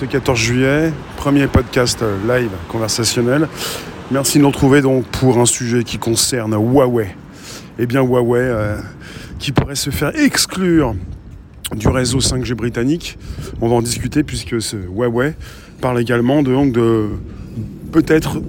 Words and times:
ce 0.00 0.06
14 0.06 0.38
juillet, 0.38 0.92
premier 1.18 1.46
podcast 1.46 2.02
live 2.26 2.48
conversationnel. 2.68 3.46
Merci 4.10 4.38
de 4.38 4.44
nous 4.44 4.48
retrouver 4.48 4.80
donc 4.80 5.04
pour 5.04 5.36
un 5.36 5.44
sujet 5.44 5.84
qui 5.84 5.98
concerne 5.98 6.54
Huawei. 6.54 7.14
Eh 7.78 7.84
bien 7.84 8.00
Huawei 8.00 8.40
euh, 8.40 8.78
qui 9.38 9.52
pourrait 9.52 9.74
se 9.74 9.90
faire 9.90 10.16
exclure 10.18 10.94
du 11.76 11.88
réseau 11.88 12.20
5G 12.20 12.54
britannique. 12.54 13.18
On 13.60 13.68
va 13.68 13.74
en 13.74 13.82
discuter 13.82 14.22
puisque 14.22 14.62
ce 14.62 14.76
Huawei 14.76 15.34
parle 15.82 16.00
également 16.00 16.42
de, 16.42 16.50
donc 16.50 16.72
de 16.72 17.08
peut-être 17.92 18.40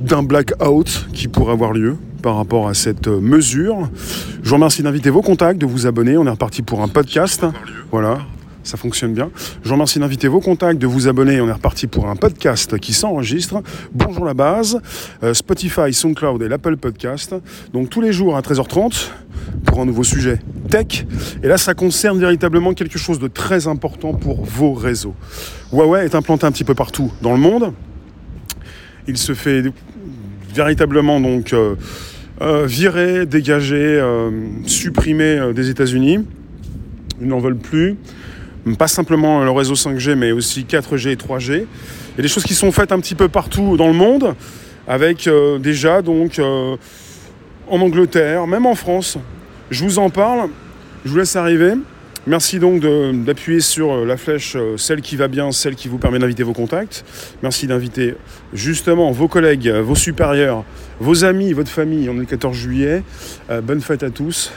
d'un 0.00 0.22
blackout 0.22 1.08
qui 1.12 1.26
pourrait 1.26 1.54
avoir 1.54 1.72
lieu 1.72 1.96
par 2.22 2.36
rapport 2.36 2.68
à 2.68 2.74
cette 2.74 3.08
mesure. 3.08 3.88
Je 4.44 4.48
vous 4.48 4.54
remercie 4.54 4.84
d'inviter 4.84 5.10
vos 5.10 5.22
contacts, 5.22 5.60
de 5.60 5.66
vous 5.66 5.88
abonner. 5.88 6.16
On 6.16 6.26
est 6.26 6.30
reparti 6.30 6.62
pour 6.62 6.82
un 6.82 6.88
podcast. 6.88 7.44
Voilà, 7.90 8.18
ça 8.64 8.78
fonctionne 8.78 9.12
bien. 9.12 9.30
Je 9.62 9.68
vous 9.68 9.74
remercie 9.74 9.98
d'inviter 9.98 10.26
vos 10.26 10.40
contacts, 10.40 10.80
de 10.80 10.86
vous 10.86 11.06
abonner. 11.06 11.40
On 11.40 11.48
est 11.48 11.52
reparti 11.52 11.86
pour 11.86 12.08
un 12.08 12.16
podcast 12.16 12.78
qui 12.78 12.94
s'enregistre. 12.94 13.62
Bonjour 13.92 14.24
la 14.24 14.34
base, 14.34 14.80
euh, 15.22 15.34
Spotify, 15.34 15.92
SoundCloud 15.92 16.42
et 16.42 16.48
l'Apple 16.48 16.78
Podcast. 16.78 17.34
Donc 17.72 17.90
tous 17.90 18.00
les 18.00 18.12
jours 18.12 18.36
à 18.36 18.40
13h30 18.40 19.10
pour 19.66 19.80
un 19.80 19.84
nouveau 19.84 20.02
sujet 20.02 20.40
tech. 20.70 21.04
Et 21.42 21.48
là, 21.48 21.58
ça 21.58 21.74
concerne 21.74 22.18
véritablement 22.18 22.72
quelque 22.72 22.98
chose 22.98 23.18
de 23.18 23.28
très 23.28 23.68
important 23.68 24.14
pour 24.14 24.42
vos 24.44 24.72
réseaux. 24.72 25.14
Huawei 25.72 26.06
est 26.06 26.14
implanté 26.14 26.46
un 26.46 26.52
petit 26.52 26.64
peu 26.64 26.74
partout 26.74 27.12
dans 27.20 27.32
le 27.32 27.38
monde. 27.38 27.72
Il 29.06 29.18
se 29.18 29.34
fait 29.34 29.62
véritablement 30.54 31.20
donc 31.20 31.52
euh, 31.52 31.74
euh, 32.40 32.64
virer, 32.64 33.26
dégager, 33.26 34.02
supprimer 34.64 35.52
des 35.54 35.68
États-Unis. 35.68 36.20
Ils 37.20 37.28
n'en 37.28 37.38
veulent 37.38 37.58
plus 37.58 37.96
pas 38.72 38.88
simplement 38.88 39.44
le 39.44 39.50
réseau 39.50 39.74
5G, 39.74 40.14
mais 40.14 40.32
aussi 40.32 40.64
4G 40.64 41.10
et 41.10 41.16
3G. 41.16 41.52
Il 41.52 42.16
y 42.16 42.20
a 42.20 42.22
des 42.22 42.28
choses 42.28 42.44
qui 42.44 42.54
sont 42.54 42.72
faites 42.72 42.92
un 42.92 43.00
petit 43.00 43.14
peu 43.14 43.28
partout 43.28 43.76
dans 43.76 43.88
le 43.88 43.92
monde, 43.92 44.34
avec 44.88 45.26
euh, 45.26 45.58
déjà 45.58 46.00
donc 46.02 46.38
euh, 46.38 46.76
en 47.68 47.80
Angleterre, 47.80 48.46
même 48.46 48.66
en 48.66 48.74
France. 48.74 49.18
Je 49.70 49.84
vous 49.84 49.98
en 49.98 50.10
parle, 50.10 50.48
je 51.04 51.10
vous 51.10 51.18
laisse 51.18 51.36
arriver. 51.36 51.74
Merci 52.26 52.58
donc 52.58 52.80
d'appuyer 53.24 53.60
sur 53.60 53.92
euh, 53.92 54.06
la 54.06 54.16
flèche, 54.16 54.56
celle 54.78 55.02
qui 55.02 55.16
va 55.16 55.28
bien, 55.28 55.52
celle 55.52 55.74
qui 55.74 55.88
vous 55.88 55.98
permet 55.98 56.18
d'inviter 56.18 56.42
vos 56.42 56.54
contacts. 56.54 57.04
Merci 57.42 57.66
d'inviter 57.66 58.14
justement 58.54 59.10
vos 59.10 59.28
collègues, 59.28 59.68
vos 59.68 59.94
supérieurs, 59.94 60.64
vos 61.00 61.24
amis, 61.24 61.52
votre 61.52 61.70
famille. 61.70 62.08
On 62.08 62.14
est 62.14 62.20
le 62.20 62.24
14 62.24 62.56
juillet. 62.56 63.02
bonne 63.62 63.82
fête 63.82 64.02
à 64.02 64.08
tous. 64.08 64.52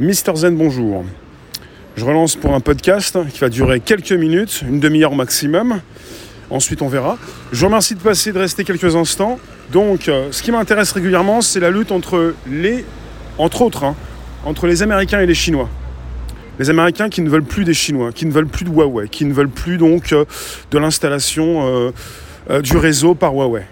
Mister 0.00 0.34
Zen, 0.34 0.56
bonjour. 0.56 1.04
Je 1.96 2.04
relance 2.04 2.36
pour 2.36 2.52
un 2.52 2.60
podcast 2.60 3.16
qui 3.32 3.38
va 3.38 3.48
durer 3.48 3.80
quelques 3.80 4.12
minutes, 4.12 4.62
une 4.68 4.80
demi-heure 4.80 5.14
maximum. 5.14 5.80
Ensuite, 6.50 6.82
on 6.82 6.88
verra. 6.88 7.16
Je 7.52 7.60
vous 7.60 7.66
remercie 7.66 7.94
de 7.94 8.00
passer, 8.00 8.32
de 8.32 8.38
rester 8.38 8.64
quelques 8.64 8.94
instants. 8.94 9.38
Donc, 9.72 10.10
euh, 10.10 10.28
ce 10.30 10.42
qui 10.42 10.52
m'intéresse 10.52 10.92
régulièrement, 10.92 11.40
c'est 11.40 11.58
la 11.58 11.70
lutte 11.70 11.92
entre 11.92 12.34
les, 12.46 12.84
entre 13.38 13.62
autres, 13.62 13.84
hein, 13.84 13.96
entre 14.44 14.66
les 14.66 14.82
Américains 14.82 15.20
et 15.20 15.26
les 15.26 15.34
Chinois. 15.34 15.70
Les 16.58 16.68
Américains 16.68 17.08
qui 17.08 17.22
ne 17.22 17.30
veulent 17.30 17.42
plus 17.42 17.64
des 17.64 17.72
Chinois, 17.72 18.12
qui 18.12 18.26
ne 18.26 18.30
veulent 18.30 18.46
plus 18.46 18.66
de 18.66 18.70
Huawei, 18.70 19.08
qui 19.08 19.24
ne 19.24 19.32
veulent 19.32 19.48
plus 19.48 19.78
donc 19.78 20.12
euh, 20.12 20.26
de 20.72 20.78
l'installation 20.78 21.92
euh, 22.50 22.60
du 22.60 22.76
réseau 22.76 23.14
par 23.14 23.32
Huawei. 23.32 23.62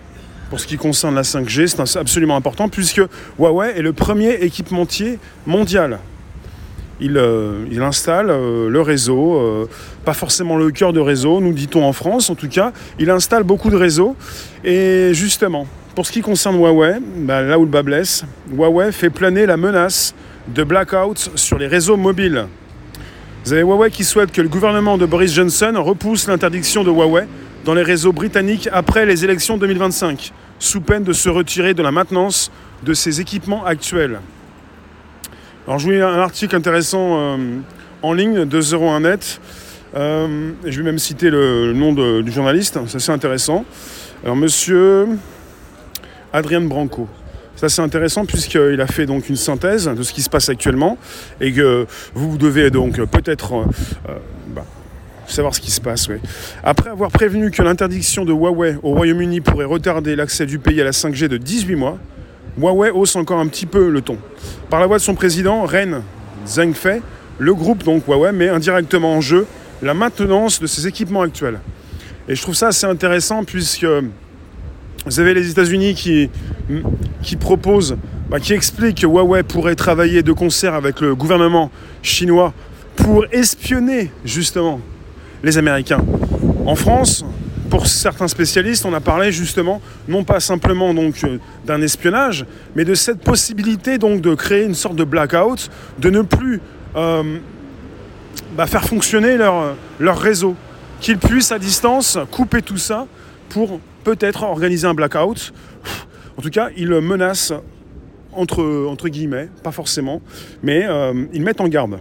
Pour 0.48 0.60
ce 0.60 0.66
qui 0.66 0.78
concerne 0.78 1.14
la 1.14 1.22
5G, 1.22 1.66
c'est 1.66 1.98
absolument 1.98 2.36
important 2.36 2.70
puisque 2.70 3.02
Huawei 3.38 3.74
est 3.76 3.82
le 3.82 3.92
premier 3.92 4.32
équipementier 4.32 5.18
mondial 5.46 5.98
euh, 7.02 7.64
il, 7.70 7.82
installe 7.82 8.30
euh, 8.30 8.68
le 8.68 8.80
réseau, 8.80 9.36
euh, 9.36 9.68
pas 10.04 10.14
forcément 10.14 10.56
le 10.56 10.70
cœur 10.70 10.92
de 10.92 11.00
réseau, 11.00 11.40
nous 11.40 11.52
dit-on 11.52 11.84
en 11.84 11.92
France 11.92 12.30
en 12.30 12.34
tout 12.34 12.48
cas, 12.48 12.72
il 12.98 13.10
installe 13.10 13.42
beaucoup 13.42 13.70
de 13.70 13.76
réseaux. 13.76 14.16
Et 14.64 15.10
justement, 15.12 15.66
pour 15.94 16.06
ce 16.06 16.12
qui 16.12 16.20
concerne 16.20 16.56
Huawei, 16.56 16.98
bah, 17.18 17.42
là 17.42 17.58
où 17.58 17.62
le 17.62 17.70
bas 17.70 17.82
blesse, 17.82 18.24
Huawei 18.52 18.92
fait 18.92 19.10
planer 19.10 19.46
la 19.46 19.56
menace 19.56 20.14
de 20.48 20.62
blackout 20.62 21.30
sur 21.34 21.58
les 21.58 21.66
réseaux 21.66 21.96
mobiles. 21.96 22.46
Vous 23.44 23.52
avez 23.52 23.62
Huawei 23.62 23.90
qui 23.90 24.04
souhaite 24.04 24.32
que 24.32 24.40
le 24.40 24.48
gouvernement 24.48 24.96
de 24.96 25.06
Boris 25.06 25.32
Johnson 25.32 25.72
repousse 25.76 26.28
l'interdiction 26.28 26.84
de 26.84 26.90
Huawei 26.90 27.26
dans 27.64 27.74
les 27.74 27.82
réseaux 27.82 28.12
britanniques 28.12 28.68
après 28.72 29.04
les 29.04 29.24
élections 29.24 29.56
2025, 29.56 30.32
sous 30.58 30.80
peine 30.80 31.02
de 31.02 31.12
se 31.12 31.28
retirer 31.28 31.74
de 31.74 31.82
la 31.82 31.90
maintenance 31.90 32.50
de 32.82 32.94
ses 32.94 33.20
équipements 33.20 33.64
actuels. 33.64 34.20
Alors 35.66 35.78
je 35.78 35.86
vous 35.86 35.92
lis 35.92 36.02
un 36.02 36.18
article 36.18 36.54
intéressant 36.56 37.16
euh, 37.18 37.36
en 38.02 38.12
ligne 38.12 38.44
de 38.44 38.60
01net. 38.60 39.38
Euh, 39.96 40.50
je 40.66 40.76
vais 40.76 40.82
même 40.82 40.98
citer 40.98 41.30
le, 41.30 41.72
nom 41.72 41.94
du 42.20 42.30
journaliste, 42.30 42.78
c'est 42.86 42.96
assez 42.96 43.12
intéressant. 43.12 43.64
Alors 44.22 44.36
monsieur 44.36 45.08
Adrien 46.34 46.60
Branco. 46.60 47.08
C'est 47.56 47.64
assez 47.64 47.80
intéressant 47.80 48.26
puisqu'il 48.26 48.78
a 48.78 48.86
fait 48.86 49.06
donc 49.06 49.30
une 49.30 49.36
synthèse 49.36 49.86
de 49.86 50.02
ce 50.02 50.12
qui 50.12 50.20
se 50.20 50.28
passe 50.28 50.50
actuellement 50.50 50.98
et 51.40 51.50
que 51.50 51.86
vous 52.12 52.36
devez 52.36 52.70
donc 52.70 53.02
peut-être 53.06 53.54
euh, 53.54 54.18
bah, 54.48 54.66
savoir 55.26 55.54
ce 55.54 55.62
qui 55.62 55.70
se 55.70 55.80
passe. 55.80 56.10
Après 56.62 56.90
avoir 56.90 57.10
prévenu 57.10 57.50
que 57.50 57.62
l'interdiction 57.62 58.26
de 58.26 58.34
Huawei 58.34 58.76
au 58.82 58.90
Royaume-Uni 58.90 59.40
pourrait 59.40 59.64
retarder 59.64 60.14
l'accès 60.14 60.44
du 60.44 60.58
pays 60.58 60.82
à 60.82 60.84
la 60.84 60.90
5G 60.90 61.28
de 61.28 61.38
18 61.38 61.74
mois, 61.76 61.98
Huawei 62.58 62.90
hausse 62.90 63.16
encore 63.16 63.40
un 63.40 63.46
petit 63.46 63.66
peu 63.66 63.88
le 63.88 64.00
ton. 64.00 64.18
Par 64.70 64.80
la 64.80 64.86
voix 64.86 64.98
de 64.98 65.02
son 65.02 65.14
président, 65.14 65.64
Ren 65.64 66.02
Zhengfei, 66.46 67.02
le 67.38 67.54
groupe 67.54 67.82
donc 67.82 68.06
Huawei 68.06 68.32
met 68.32 68.48
indirectement 68.48 69.14
en 69.14 69.20
jeu 69.20 69.46
la 69.82 69.94
maintenance 69.94 70.60
de 70.60 70.66
ses 70.66 70.86
équipements 70.86 71.22
actuels. 71.22 71.60
Et 72.28 72.34
je 72.34 72.42
trouve 72.42 72.54
ça 72.54 72.68
assez 72.68 72.86
intéressant 72.86 73.44
puisque 73.44 73.86
vous 75.04 75.20
avez 75.20 75.34
les 75.34 75.50
États-Unis 75.50 75.94
qui, 75.94 77.36
proposent, 77.36 77.96
bah, 78.30 78.40
qui 78.40 78.54
expliquent 78.54 79.02
que 79.02 79.06
Huawei 79.06 79.42
pourrait 79.42 79.74
travailler 79.74 80.22
de 80.22 80.32
concert 80.32 80.74
avec 80.74 81.00
le 81.00 81.14
gouvernement 81.14 81.70
chinois 82.02 82.54
pour 82.96 83.26
espionner 83.32 84.10
justement 84.24 84.80
les 85.42 85.58
Américains. 85.58 86.02
En 86.64 86.76
France, 86.76 87.24
pour 87.70 87.86
certains 87.86 88.28
spécialistes, 88.28 88.84
on 88.84 88.92
a 88.94 89.00
parlé 89.00 89.32
justement 89.32 89.80
non 90.08 90.24
pas 90.24 90.40
simplement 90.40 90.94
donc 90.94 91.24
euh, 91.24 91.38
d'un 91.66 91.80
espionnage, 91.80 92.46
mais 92.74 92.84
de 92.84 92.94
cette 92.94 93.20
possibilité 93.20 93.98
donc 93.98 94.20
de 94.20 94.34
créer 94.34 94.64
une 94.64 94.74
sorte 94.74 94.96
de 94.96 95.04
blackout, 95.04 95.70
de 95.98 96.10
ne 96.10 96.22
plus 96.22 96.60
euh, 96.96 97.38
bah, 98.56 98.66
faire 98.66 98.84
fonctionner 98.84 99.36
leur, 99.36 99.76
leur 99.98 100.18
réseau, 100.18 100.56
qu'ils 101.00 101.18
puissent 101.18 101.52
à 101.52 101.58
distance 101.58 102.18
couper 102.30 102.62
tout 102.62 102.78
ça 102.78 103.06
pour 103.48 103.80
peut-être 104.04 104.42
organiser 104.42 104.86
un 104.86 104.94
blackout. 104.94 105.52
En 106.36 106.42
tout 106.42 106.50
cas, 106.50 106.68
ils 106.76 106.88
menacent 106.88 107.52
entre, 108.32 108.86
entre 108.88 109.08
guillemets, 109.08 109.48
pas 109.62 109.70
forcément, 109.70 110.20
mais 110.62 110.84
euh, 110.84 111.24
ils 111.32 111.42
mettent 111.42 111.60
en 111.60 111.68
garde. 111.68 111.98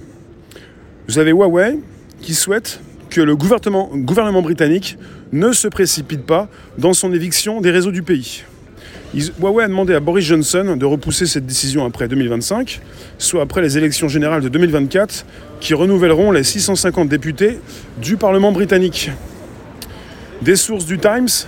Vous 1.07 1.19
avez 1.19 1.31
Huawei 1.31 1.79
qui 2.21 2.33
souhaite 2.33 2.79
que 3.09 3.21
le 3.21 3.35
gouvernement, 3.35 3.89
gouvernement 3.93 4.41
britannique 4.41 4.97
ne 5.33 5.51
se 5.51 5.67
précipite 5.67 6.25
pas 6.25 6.47
dans 6.77 6.93
son 6.93 7.11
éviction 7.11 7.59
des 7.59 7.71
réseaux 7.71 7.91
du 7.91 8.03
pays. 8.03 8.43
Huawei 9.39 9.65
a 9.65 9.67
demandé 9.67 9.93
à 9.93 9.99
Boris 9.99 10.25
Johnson 10.25 10.75
de 10.77 10.85
repousser 10.85 11.25
cette 11.25 11.45
décision 11.45 11.85
après 11.85 12.07
2025, 12.07 12.81
soit 13.17 13.41
après 13.41 13.61
les 13.61 13.77
élections 13.77 14.07
générales 14.07 14.41
de 14.41 14.49
2024, 14.49 15.25
qui 15.59 15.73
renouvelleront 15.73 16.31
les 16.31 16.43
650 16.43 17.09
députés 17.09 17.59
du 17.97 18.15
Parlement 18.15 18.51
britannique. 18.51 19.11
Des 20.41 20.55
sources 20.55 20.85
du 20.85 20.99
Times 20.99 21.47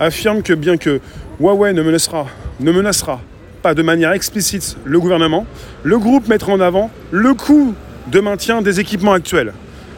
affirment 0.00 0.42
que 0.42 0.54
bien 0.54 0.78
que 0.78 1.00
Huawei 1.38 1.74
ne 1.74 1.82
menacera, 1.82 2.26
ne 2.60 2.72
menacera 2.72 3.20
pas 3.62 3.74
de 3.74 3.82
manière 3.82 4.12
explicite 4.12 4.76
le 4.84 4.98
gouvernement, 4.98 5.46
le 5.82 5.98
groupe 5.98 6.28
mettra 6.28 6.52
en 6.52 6.60
avant 6.60 6.90
le 7.10 7.34
coût 7.34 7.74
de 8.10 8.20
maintien 8.20 8.62
des 8.62 8.80
équipements 8.80 9.12
actuels, 9.12 9.52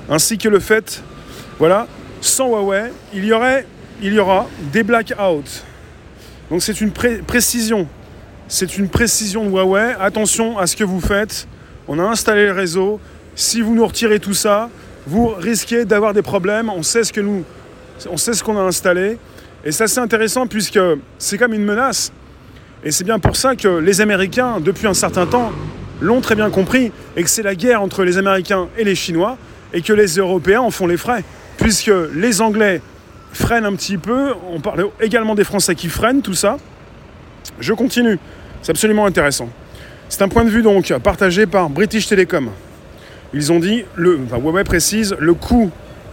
ainsi 0.09 0.39
que 0.39 0.49
le 0.49 0.59
fait 0.59 1.03
voilà, 1.59 1.89
sans 2.21 2.49
Huawei, 2.49 2.93
il 3.15 3.25
y, 3.25 3.33
aurait, 3.33 3.67
il 4.03 4.13
y 4.13 4.19
aura 4.19 4.47
des 4.73 4.83
blackouts. 4.83 5.63
Donc 6.51 6.63
c'est 6.63 6.81
une 6.81 6.91
précision. 6.91 7.87
C'est 8.49 8.79
une 8.79 8.89
précision 8.89 9.45
de 9.45 9.51
Huawei. 9.51 9.95
Attention 10.01 10.59
à 10.59 10.67
ce 10.67 10.77
que 10.77 10.85
vous 10.85 11.01
faites. 11.01 11.47
On 11.87 11.99
a 11.99 12.03
installé 12.03 12.47
le 12.47 12.53
réseau. 12.53 13.01
Si 13.35 13.61
vous 13.61 13.75
nous 13.75 13.87
retirez 13.87 14.21
tout 14.21 14.35
ça, 14.35 14.71
vous 15.07 15.29
risquez 15.29 15.85
d'avoir 15.85 16.15
des 16.15 16.23
problèmes. 16.23 16.71
On 16.71 16.83
sait 16.83 17.05
ce 17.05 17.13
que 17.13 17.21
nous, 17.21 17.45
on 18.11 18.17
sait 18.17 18.33
ce 18.33 18.43
qu'on 18.43 18.57
a 18.59 18.63
installé. 18.63 19.19
Et 19.65 19.73
ça 19.73 19.87
c'est 19.87 20.01
intéressant 20.01 20.47
puisque 20.47 20.81
c'est 21.19 21.39
comme 21.39 21.53
une 21.53 21.65
menace. 21.65 22.13
Et 22.85 22.91
c'est 22.91 23.05
bien 23.05 23.19
pour 23.19 23.37
ça 23.37 23.57
que 23.57 23.69
les 23.69 24.01
Américains, 24.01 24.61
depuis 24.61 24.87
un 24.87 24.95
certain 24.95 25.27
temps, 25.27 25.51
l'ont 26.01 26.21
très 26.21 26.37
bien 26.37 26.49
compris 26.49 26.93
et 27.17 27.23
que 27.25 27.29
c'est 27.29 27.43
la 27.43 27.55
guerre 27.55 27.83
entre 27.83 28.05
les 28.05 28.19
Américains 28.19 28.69
et 28.79 28.85
les 28.85 28.95
Chinois 28.95 29.37
et 29.75 29.83
que 29.83 29.93
les 29.93 30.17
Européens 30.17 30.61
en 30.61 30.71
font 30.71 30.87
les 30.87 30.97
frais 30.97 31.25
puisque 31.59 31.93
les 32.15 32.41
Anglais 32.41 32.81
freinent 33.33 33.67
un 33.67 33.75
petit 33.75 33.99
peu, 33.99 34.33
on 34.51 34.61
parle 34.61 34.87
également 35.01 35.35
des 35.35 35.45
Français 35.45 35.75
qui 35.75 35.89
freinent, 35.89 36.23
tout 36.23 36.35
ça. 36.35 36.57
Je 37.61 37.73
continue, 37.75 38.19
c'est 38.63 38.71
absolument 38.71 39.05
intéressant. 39.05 39.51
C'est 40.09 40.23
un 40.23 40.29
point 40.29 40.45
de 40.45 40.51
vue 40.51 40.63
donc 40.63 40.93
partagé 41.03 41.47
par 41.47 41.69
British 41.69 42.07
Telecom. 42.07 42.49
Ils 43.35 43.53
ont 43.53 43.59
dit, 43.59 43.85
le, 43.95 44.19
Huawei 44.33 44.65
précise, 44.65 45.15
le 45.19 45.35
coût 45.35 45.71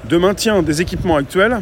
de 0.10 0.18
maintien 0.18 0.62
des 0.62 0.82
équipements 0.82 1.16
actuels 1.16 1.62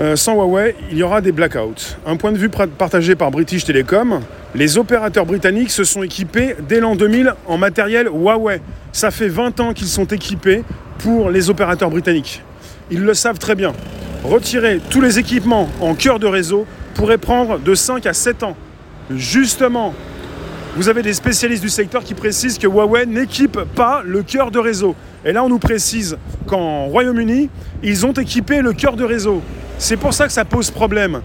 euh, 0.00 0.14
sans 0.14 0.34
Huawei, 0.34 0.76
il 0.92 0.98
y 0.98 1.02
aura 1.02 1.20
des 1.20 1.32
blackouts. 1.32 1.96
Un 2.06 2.16
point 2.16 2.30
de 2.30 2.38
vue 2.38 2.48
partagé 2.48 3.16
par 3.16 3.32
British 3.32 3.64
Telecom, 3.64 4.20
les 4.54 4.78
opérateurs 4.78 5.26
britanniques 5.26 5.72
se 5.72 5.82
sont 5.82 6.04
équipés 6.04 6.54
dès 6.68 6.78
l'an 6.78 6.94
2000 6.94 7.34
en 7.46 7.58
matériel 7.58 8.06
Huawei. 8.06 8.60
Ça 8.92 9.10
fait 9.10 9.26
20 9.26 9.58
ans 9.58 9.72
qu'ils 9.72 9.88
sont 9.88 10.04
équipés 10.04 10.62
pour 10.98 11.30
les 11.30 11.50
opérateurs 11.50 11.90
britanniques. 11.90 12.42
Ils 12.90 13.02
le 13.02 13.14
savent 13.14 13.38
très 13.38 13.54
bien. 13.54 13.72
Retirer 14.24 14.80
tous 14.90 15.00
les 15.00 15.18
équipements 15.18 15.68
en 15.80 15.94
cœur 15.94 16.18
de 16.18 16.26
réseau 16.26 16.66
pourrait 16.94 17.18
prendre 17.18 17.58
de 17.58 17.74
5 17.74 18.04
à 18.06 18.12
7 18.12 18.42
ans. 18.42 18.56
Justement, 19.10 19.94
vous 20.76 20.88
avez 20.88 21.02
des 21.02 21.12
spécialistes 21.12 21.62
du 21.62 21.68
secteur 21.68 22.04
qui 22.04 22.14
précisent 22.14 22.58
que 22.58 22.66
Huawei 22.66 23.06
n'équipe 23.06 23.60
pas 23.74 24.02
le 24.04 24.22
cœur 24.22 24.50
de 24.50 24.58
réseau. 24.58 24.94
Et 25.24 25.32
là, 25.32 25.42
on 25.44 25.48
nous 25.48 25.58
précise 25.58 26.18
qu'en 26.46 26.86
Royaume-Uni, 26.86 27.48
ils 27.82 28.06
ont 28.06 28.12
équipé 28.12 28.60
le 28.60 28.72
cœur 28.72 28.96
de 28.96 29.04
réseau. 29.04 29.42
C'est 29.78 29.96
pour 29.96 30.12
ça 30.12 30.26
que 30.26 30.32
ça 30.32 30.44
pose 30.44 30.70
problème. 30.70 31.22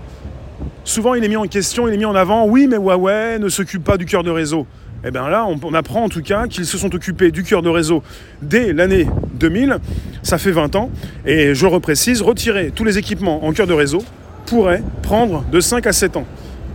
Souvent, 0.83 1.13
il 1.13 1.23
est 1.23 1.27
mis 1.27 1.35
en 1.35 1.47
question, 1.47 1.87
il 1.87 1.93
est 1.93 1.97
mis 1.97 2.05
en 2.05 2.15
avant, 2.15 2.45
oui, 2.45 2.67
mais 2.69 2.77
Huawei 2.77 3.39
ne 3.39 3.49
s'occupe 3.49 3.83
pas 3.83 3.97
du 3.97 4.05
cœur 4.05 4.23
de 4.23 4.31
réseau. 4.31 4.67
Et 5.03 5.07
eh 5.07 5.11
bien 5.11 5.27
là, 5.27 5.45
on, 5.45 5.73
apprend 5.73 6.05
en 6.05 6.07
tout 6.07 6.21
cas 6.21 6.47
qu'ils 6.47 6.65
se 6.65 6.77
sont 6.77 6.95
occupés 6.95 7.31
du 7.31 7.43
cœur 7.43 7.61
de 7.61 7.67
réseau 7.67 8.01
dès 8.41 8.71
l'année 8.71 9.05
2000. 9.33 9.79
Ça 10.21 10.37
fait 10.37 10.51
20 10.51 10.77
ans. 10.77 10.91
Et 11.25 11.53
je 11.53 11.65
reprécise, 11.65 12.21
retirer 12.21 12.71
tous 12.73 12.85
les 12.85 12.97
équipements 12.97 13.43
en 13.43 13.51
cœur 13.51 13.67
de 13.67 13.73
réseau 13.73 14.01
pourrait 14.45 14.81
prendre 15.01 15.43
de 15.51 15.59
5 15.59 15.87
à 15.87 15.91
7 15.91 16.15
ans. 16.15 16.25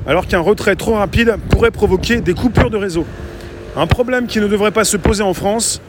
Alors 0.06 0.26
qu'un 0.26 0.40
retrait 0.40 0.76
trop 0.76 0.92
rapide 0.92 1.36
pourrait 1.48 1.70
provoquer 1.70 2.20
des 2.20 2.34
coupures 2.34 2.68
de 2.68 2.76
réseau. 2.76 3.06
Un 3.74 3.86
problème 3.86 4.26
qui 4.26 4.40
ne 4.40 4.46
devrait 4.46 4.72
pas 4.72 4.84
se 4.84 4.98
poser 4.98 5.22
en 5.22 5.32
France. 5.32 5.80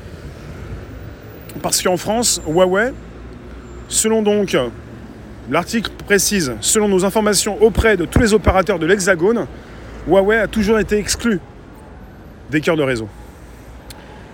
Parce 1.61 1.81
qu'en 1.81 1.97
France, 1.97 2.41
Huawei, 2.47 2.93
selon 3.89 4.21
donc 4.21 4.55
l'article 5.51 5.91
précise, 6.05 6.53
selon 6.61 6.87
nos 6.87 7.03
informations 7.03 7.61
auprès 7.61 7.97
de 7.97 8.05
tous 8.05 8.19
les 8.19 8.33
opérateurs 8.33 8.79
de 8.79 8.85
l'Hexagone, 8.85 9.45
Huawei 10.07 10.37
a 10.37 10.47
toujours 10.47 10.79
été 10.79 10.97
exclu 10.97 11.41
des 12.49 12.61
cœurs 12.61 12.77
de 12.77 12.83
réseau. 12.83 13.07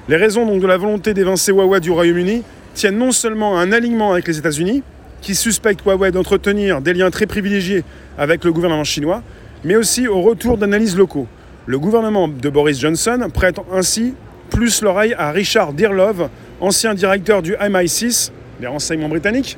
Les 0.07 0.17
raisons 0.17 0.57
de 0.57 0.67
la 0.67 0.77
volonté 0.77 1.13
d'évincer 1.13 1.51
Huawei 1.51 1.79
du 1.79 1.91
Royaume-Uni 1.91 2.43
tiennent 2.73 2.97
non 2.97 3.11
seulement 3.11 3.57
à 3.57 3.61
un 3.61 3.71
alignement 3.71 4.11
avec 4.11 4.27
les 4.27 4.37
États-Unis, 4.37 4.83
qui 5.21 5.33
suspectent 5.33 5.83
Huawei 5.83 6.11
d'entretenir 6.11 6.81
des 6.81 6.93
liens 6.93 7.09
très 7.09 7.25
privilégiés 7.25 7.83
avec 8.17 8.43
le 8.43 8.53
gouvernement 8.53 8.83
chinois, 8.83 9.23
mais 9.63 9.75
aussi 9.75 10.07
au 10.07 10.21
retour 10.21 10.57
d'analyses 10.57 10.95
locaux. 10.95 11.27
Le 11.65 11.79
gouvernement 11.79 12.27
de 12.27 12.49
Boris 12.49 12.79
Johnson 12.79 13.27
prête 13.33 13.57
ainsi 13.73 14.13
plus 14.51 14.83
l'oreille 14.83 15.15
à 15.17 15.31
Richard 15.31 15.73
Dearlove, 15.73 16.29
ancien 16.61 16.93
directeur 16.93 17.41
du 17.41 17.53
MI6, 17.53 18.29
les 18.61 18.67
renseignements 18.67 19.09
britanniques, 19.09 19.57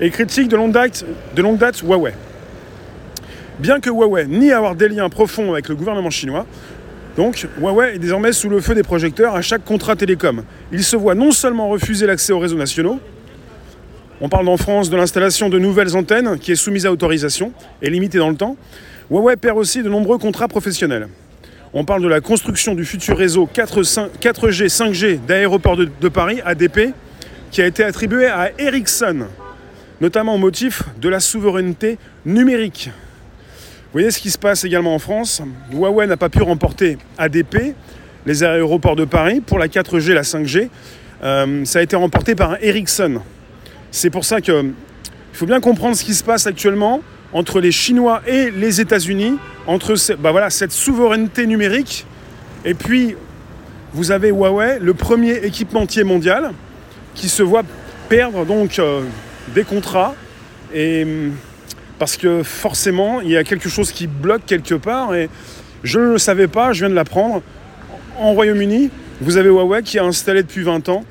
et 0.00 0.10
critique 0.10 0.48
de 0.48 0.56
longue 0.56 0.72
date, 0.72 1.04
de 1.34 1.42
longue 1.42 1.58
date 1.58 1.80
Huawei. 1.80 2.12
Bien 3.58 3.80
que 3.80 3.90
Huawei 3.90 4.26
nie 4.26 4.52
avoir 4.52 4.76
des 4.76 4.88
liens 4.88 5.08
profonds 5.08 5.52
avec 5.52 5.68
le 5.68 5.74
gouvernement 5.74 6.10
chinois, 6.10 6.46
donc, 7.18 7.48
Huawei 7.58 7.96
est 7.96 7.98
désormais 7.98 8.32
sous 8.32 8.48
le 8.48 8.60
feu 8.60 8.76
des 8.76 8.84
projecteurs 8.84 9.34
à 9.34 9.42
chaque 9.42 9.64
contrat 9.64 9.96
télécom. 9.96 10.44
Il 10.70 10.84
se 10.84 10.94
voit 10.94 11.16
non 11.16 11.32
seulement 11.32 11.68
refuser 11.68 12.06
l'accès 12.06 12.32
aux 12.32 12.38
réseaux 12.38 12.56
nationaux, 12.56 13.00
on 14.20 14.28
parle 14.28 14.46
en 14.46 14.56
France 14.56 14.88
de 14.88 14.96
l'installation 14.96 15.48
de 15.48 15.58
nouvelles 15.58 15.96
antennes 15.96 16.38
qui 16.38 16.52
est 16.52 16.56
soumise 16.56 16.86
à 16.86 16.92
autorisation 16.92 17.52
et 17.82 17.90
limitée 17.90 18.18
dans 18.18 18.30
le 18.30 18.36
temps. 18.36 18.56
Huawei 19.10 19.34
perd 19.34 19.58
aussi 19.58 19.82
de 19.82 19.88
nombreux 19.88 20.18
contrats 20.18 20.46
professionnels. 20.46 21.08
On 21.72 21.84
parle 21.84 22.02
de 22.02 22.08
la 22.08 22.20
construction 22.20 22.76
du 22.76 22.84
futur 22.84 23.18
réseau 23.18 23.46
4, 23.52 23.82
g 23.82 24.66
5G 24.66 25.18
d'aéroport 25.26 25.76
de, 25.76 25.88
de, 26.00 26.08
Paris, 26.08 26.40
ADP, 26.44 26.94
qui 27.50 27.62
a 27.62 27.66
été 27.66 27.82
attribué 27.82 28.26
à 28.26 28.52
Ericsson, 28.60 29.26
notamment 30.00 30.36
au 30.36 30.38
motif 30.38 30.84
de 31.00 31.08
la 31.08 31.18
souveraineté 31.18 31.98
numérique. 32.24 32.90
Vous 33.88 34.00
voyez 34.00 34.10
ce 34.10 34.18
qui 34.18 34.30
se 34.30 34.36
passe 34.36 34.64
également 34.64 34.94
en 34.94 34.98
France? 34.98 35.40
Huawei 35.72 36.06
n'a 36.06 36.18
pas 36.18 36.28
pu 36.28 36.42
remporter 36.42 36.98
ADP, 37.16 37.74
les 38.26 38.44
aéroports 38.44 38.96
de 38.96 39.06
Paris, 39.06 39.40
pour 39.40 39.58
la 39.58 39.66
4G, 39.66 40.12
la 40.12 40.20
5G. 40.20 40.68
Euh, 41.24 41.64
ça 41.64 41.78
a 41.78 41.82
été 41.82 41.96
remporté 41.96 42.34
par 42.34 42.62
Ericsson. 42.62 43.22
C'est 43.90 44.10
pour 44.10 44.26
ça 44.26 44.42
qu'il 44.42 44.74
faut 45.32 45.46
bien 45.46 45.60
comprendre 45.60 45.96
ce 45.96 46.04
qui 46.04 46.12
se 46.12 46.22
passe 46.22 46.46
actuellement 46.46 47.00
entre 47.32 47.60
les 47.60 47.72
Chinois 47.72 48.20
et 48.26 48.50
les 48.50 48.82
États-Unis, 48.82 49.38
entre 49.66 49.94
bah 50.18 50.32
voilà, 50.32 50.50
cette 50.50 50.72
souveraineté 50.72 51.46
numérique. 51.46 52.04
Et 52.66 52.74
puis, 52.74 53.16
vous 53.94 54.10
avez 54.10 54.28
Huawei, 54.28 54.80
le 54.82 54.92
premier 54.92 55.36
équipementier 55.46 56.04
mondial, 56.04 56.52
qui 57.14 57.30
se 57.30 57.42
voit 57.42 57.62
perdre 58.10 58.44
donc 58.44 58.78
euh, 58.80 59.00
des 59.54 59.64
contrats. 59.64 60.14
Et 60.74 61.06
parce 61.98 62.16
que 62.16 62.42
forcément, 62.42 63.20
il 63.20 63.30
y 63.30 63.36
a 63.36 63.44
quelque 63.44 63.68
chose 63.68 63.92
qui 63.92 64.06
bloque 64.06 64.46
quelque 64.46 64.74
part 64.74 65.14
et 65.14 65.28
je 65.82 65.98
ne 65.98 66.12
le 66.12 66.18
savais 66.18 66.48
pas, 66.48 66.72
je 66.72 66.80
viens 66.80 66.90
de 66.90 66.94
l'apprendre. 66.94 67.42
En 68.18 68.32
Royaume-Uni, 68.32 68.90
vous 69.20 69.36
avez 69.36 69.48
Huawei 69.48 69.82
qui 69.82 69.98
a 69.98 70.04
installé 70.04 70.42
depuis 70.42 70.62
20 70.62 70.88
ans 70.88 71.04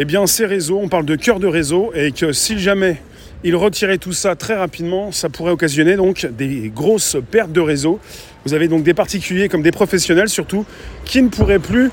eh 0.00 0.04
bien, 0.04 0.24
ces 0.28 0.46
réseaux, 0.46 0.78
on 0.80 0.88
parle 0.88 1.04
de 1.04 1.16
cœur 1.16 1.40
de 1.40 1.48
réseau, 1.48 1.90
et 1.92 2.12
que 2.12 2.32
si 2.32 2.60
jamais 2.60 3.02
il 3.42 3.56
retirait 3.56 3.98
tout 3.98 4.12
ça 4.12 4.36
très 4.36 4.54
rapidement, 4.54 5.10
ça 5.10 5.28
pourrait 5.28 5.50
occasionner 5.50 5.96
donc 5.96 6.24
des 6.36 6.70
grosses 6.72 7.16
pertes 7.32 7.50
de 7.50 7.60
réseau. 7.60 7.98
Vous 8.44 8.54
avez 8.54 8.68
donc 8.68 8.84
des 8.84 8.94
particuliers 8.94 9.48
comme 9.48 9.62
des 9.62 9.72
professionnels 9.72 10.28
surtout 10.28 10.64
qui 11.04 11.20
ne 11.20 11.28
pourraient 11.28 11.58
plus 11.58 11.90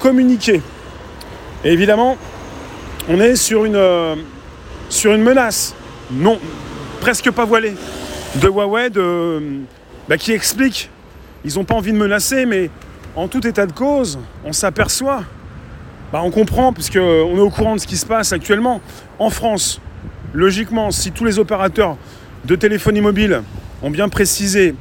communiquer. 0.00 0.62
Et 1.62 1.72
évidemment, 1.72 2.16
on 3.10 3.20
est 3.20 3.36
sur 3.36 3.66
une, 3.66 3.76
euh, 3.76 4.14
sur 4.88 5.12
une 5.12 5.22
menace. 5.22 5.74
Non, 6.10 6.38
presque 7.02 7.32
pas 7.32 7.44
voilé 7.44 7.74
de 8.40 8.46
Huawei 8.46 8.88
de, 8.88 9.42
bah, 10.08 10.16
qui 10.16 10.30
explique, 10.30 10.88
ils 11.44 11.56
n'ont 11.56 11.64
pas 11.64 11.74
envie 11.74 11.90
de 11.90 11.96
menacer, 11.96 12.46
mais 12.46 12.70
en 13.16 13.26
tout 13.26 13.44
état 13.44 13.66
de 13.66 13.72
cause, 13.72 14.20
on 14.44 14.52
s'aperçoit, 14.52 15.24
bah, 16.12 16.20
on 16.22 16.30
comprend, 16.30 16.72
puisqu'on 16.72 17.00
est 17.36 17.40
au 17.40 17.50
courant 17.50 17.74
de 17.74 17.80
ce 17.80 17.88
qui 17.88 17.96
se 17.96 18.06
passe 18.06 18.32
actuellement. 18.32 18.80
En 19.18 19.30
France, 19.30 19.80
logiquement, 20.32 20.92
si 20.92 21.10
tous 21.10 21.24
les 21.24 21.40
opérateurs 21.40 21.96
de 22.44 22.54
téléphonie 22.54 23.00
mobile 23.00 23.42
ont 23.82 23.90
bien 23.90 24.08
précisé 24.08 24.76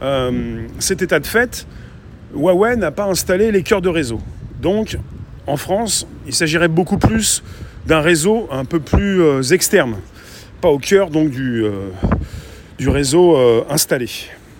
euh, 0.00 0.66
cet 0.78 1.02
état 1.02 1.20
de 1.20 1.26
fait, 1.26 1.66
Huawei 2.34 2.76
n'a 2.76 2.90
pas 2.90 3.04
installé 3.04 3.52
les 3.52 3.62
cœurs 3.62 3.82
de 3.82 3.90
réseau. 3.90 4.22
Donc, 4.62 4.96
en 5.46 5.58
France, 5.58 6.06
il 6.26 6.34
s'agirait 6.34 6.68
beaucoup 6.68 6.96
plus 6.96 7.42
d'un 7.84 8.00
réseau 8.00 8.48
un 8.50 8.64
peu 8.64 8.80
plus 8.80 9.20
euh, 9.20 9.42
externe 9.42 9.96
pas 10.60 10.68
au 10.68 10.78
cœur 10.78 11.10
donc 11.10 11.30
du, 11.30 11.64
euh, 11.64 11.90
du 12.78 12.88
réseau 12.88 13.36
euh, 13.36 13.64
installé. 13.68 14.08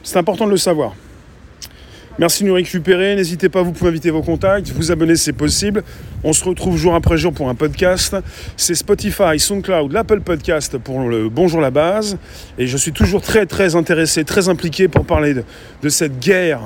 C'est 0.02 0.19
important 0.19 0.47
de 0.47 0.50
le 0.50 0.57
savoir. 0.57 0.95
Merci 2.19 2.42
de 2.42 2.49
nous 2.49 2.54
récupérer. 2.54 3.16
N'hésitez 3.16 3.49
pas, 3.49 3.62
vous 3.62 3.73
pouvez 3.73 3.90
inviter 3.90 4.11
vos 4.11 4.21
contacts, 4.21 4.69
vous 4.71 4.92
abonner 4.92 5.16
c'est 5.16 5.33
possible. 5.33 5.83
On 6.23 6.35
se 6.35 6.45
retrouve 6.45 6.76
jour 6.76 6.95
après 6.95 7.16
jour 7.16 7.33
pour 7.33 7.49
un 7.49 7.54
podcast. 7.54 8.14
C'est 8.57 8.75
Spotify, 8.75 9.38
SoundCloud, 9.38 9.92
l'Apple 9.92 10.21
Podcast 10.21 10.76
pour 10.76 11.00
le 11.00 11.30
Bonjour 11.30 11.62
la 11.62 11.71
base. 11.71 12.19
Et 12.59 12.66
je 12.66 12.76
suis 12.76 12.92
toujours 12.92 13.23
très 13.23 13.47
très 13.47 13.75
intéressé, 13.75 14.25
très 14.25 14.50
impliqué 14.50 14.88
pour 14.88 15.07
parler 15.07 15.33
de, 15.33 15.45
de 15.83 15.88
cette 15.88 16.19
guerre, 16.19 16.61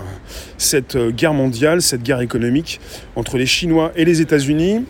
cette 0.59 0.97
euh, 0.97 1.11
guerre 1.13 1.35
mondiale, 1.35 1.83
cette 1.83 2.03
guerre 2.03 2.21
économique 2.21 2.81
entre 3.15 3.37
les 3.37 3.47
Chinois 3.47 3.93
et 3.95 4.05
les 4.05 4.21
États-Unis. 4.21 4.85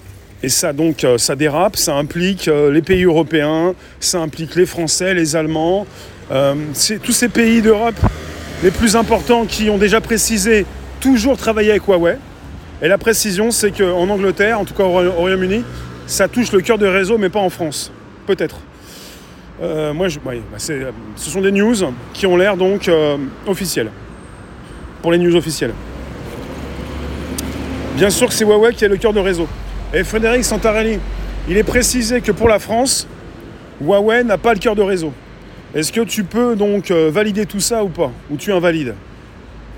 Et 0.44 0.50
ça, 0.50 0.74
donc, 0.74 1.04
euh, 1.04 1.16
ça 1.16 1.36
dérape, 1.36 1.74
ça 1.74 1.94
implique 1.94 2.48
euh, 2.48 2.70
les 2.70 2.82
pays 2.82 3.04
européens, 3.04 3.72
ça 3.98 4.18
implique 4.18 4.56
les 4.56 4.66
Français, 4.66 5.14
les 5.14 5.36
Allemands, 5.36 5.86
euh, 6.32 6.54
tous 7.02 7.12
ces 7.12 7.30
pays 7.30 7.62
d'Europe 7.62 7.94
les 8.62 8.70
plus 8.70 8.94
importants 8.94 9.46
qui 9.46 9.70
ont 9.70 9.78
déjà 9.78 10.02
précisé 10.02 10.66
toujours 11.00 11.38
travailler 11.38 11.70
avec 11.70 11.88
Huawei. 11.88 12.18
Et 12.82 12.88
la 12.88 12.98
précision, 12.98 13.50
c'est 13.50 13.70
qu'en 13.70 14.06
Angleterre, 14.10 14.60
en 14.60 14.66
tout 14.66 14.74
cas 14.74 14.82
au 14.82 14.90
Royaume-Uni, 14.90 15.64
ça 16.06 16.28
touche 16.28 16.52
le 16.52 16.60
cœur 16.60 16.76
de 16.76 16.86
réseau, 16.86 17.16
mais 17.16 17.30
pas 17.30 17.40
en 17.40 17.48
France. 17.48 17.90
Peut-être. 18.26 18.58
moi, 19.94 20.08
bah, 20.22 20.32
ce 20.58 21.30
sont 21.30 21.40
des 21.40 21.52
news 21.52 21.74
qui 22.12 22.26
ont 22.26 22.36
l'air 22.36 22.58
donc 22.58 22.90
officielles. 23.46 23.90
Pour 25.00 25.10
les 25.10 25.18
news 25.18 25.36
officielles. 25.36 25.72
Bien 27.96 28.10
sûr 28.10 28.28
que 28.28 28.34
c'est 28.34 28.44
Huawei 28.44 28.74
qui 28.74 28.84
est 28.84 28.88
le 28.88 28.98
cœur 28.98 29.14
de 29.14 29.20
réseau. 29.20 29.48
Frédéric 30.02 30.44
Santarelli, 30.44 30.98
il 31.48 31.56
est 31.56 31.62
précisé 31.62 32.20
que 32.20 32.32
pour 32.32 32.48
la 32.48 32.58
France, 32.58 33.06
Huawei 33.80 34.24
n'a 34.24 34.38
pas 34.38 34.52
le 34.52 34.58
cœur 34.58 34.74
de 34.74 34.82
réseau. 34.82 35.12
Est-ce 35.74 35.92
que 35.92 36.00
tu 36.00 36.24
peux 36.24 36.56
donc 36.56 36.90
euh, 36.90 37.10
valider 37.12 37.46
tout 37.46 37.60
ça 37.60 37.84
ou 37.84 37.88
pas? 37.88 38.10
Ou 38.30 38.36
tu 38.36 38.52
invalides 38.52 38.94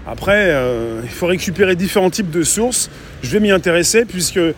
Après, 0.07 0.51
euh, 0.51 1.01
il 1.05 1.11
faut 1.11 1.27
récupérer 1.27 1.77
différents 1.77 2.09
types 2.09 2.31
de 2.31 2.45
sources. 2.45 2.89
Je 3.23 3.31
vais 3.31 3.41
m'y 3.41 3.51
intéresser 3.51 4.07
puisque 4.07 4.39
euh, 4.39 4.55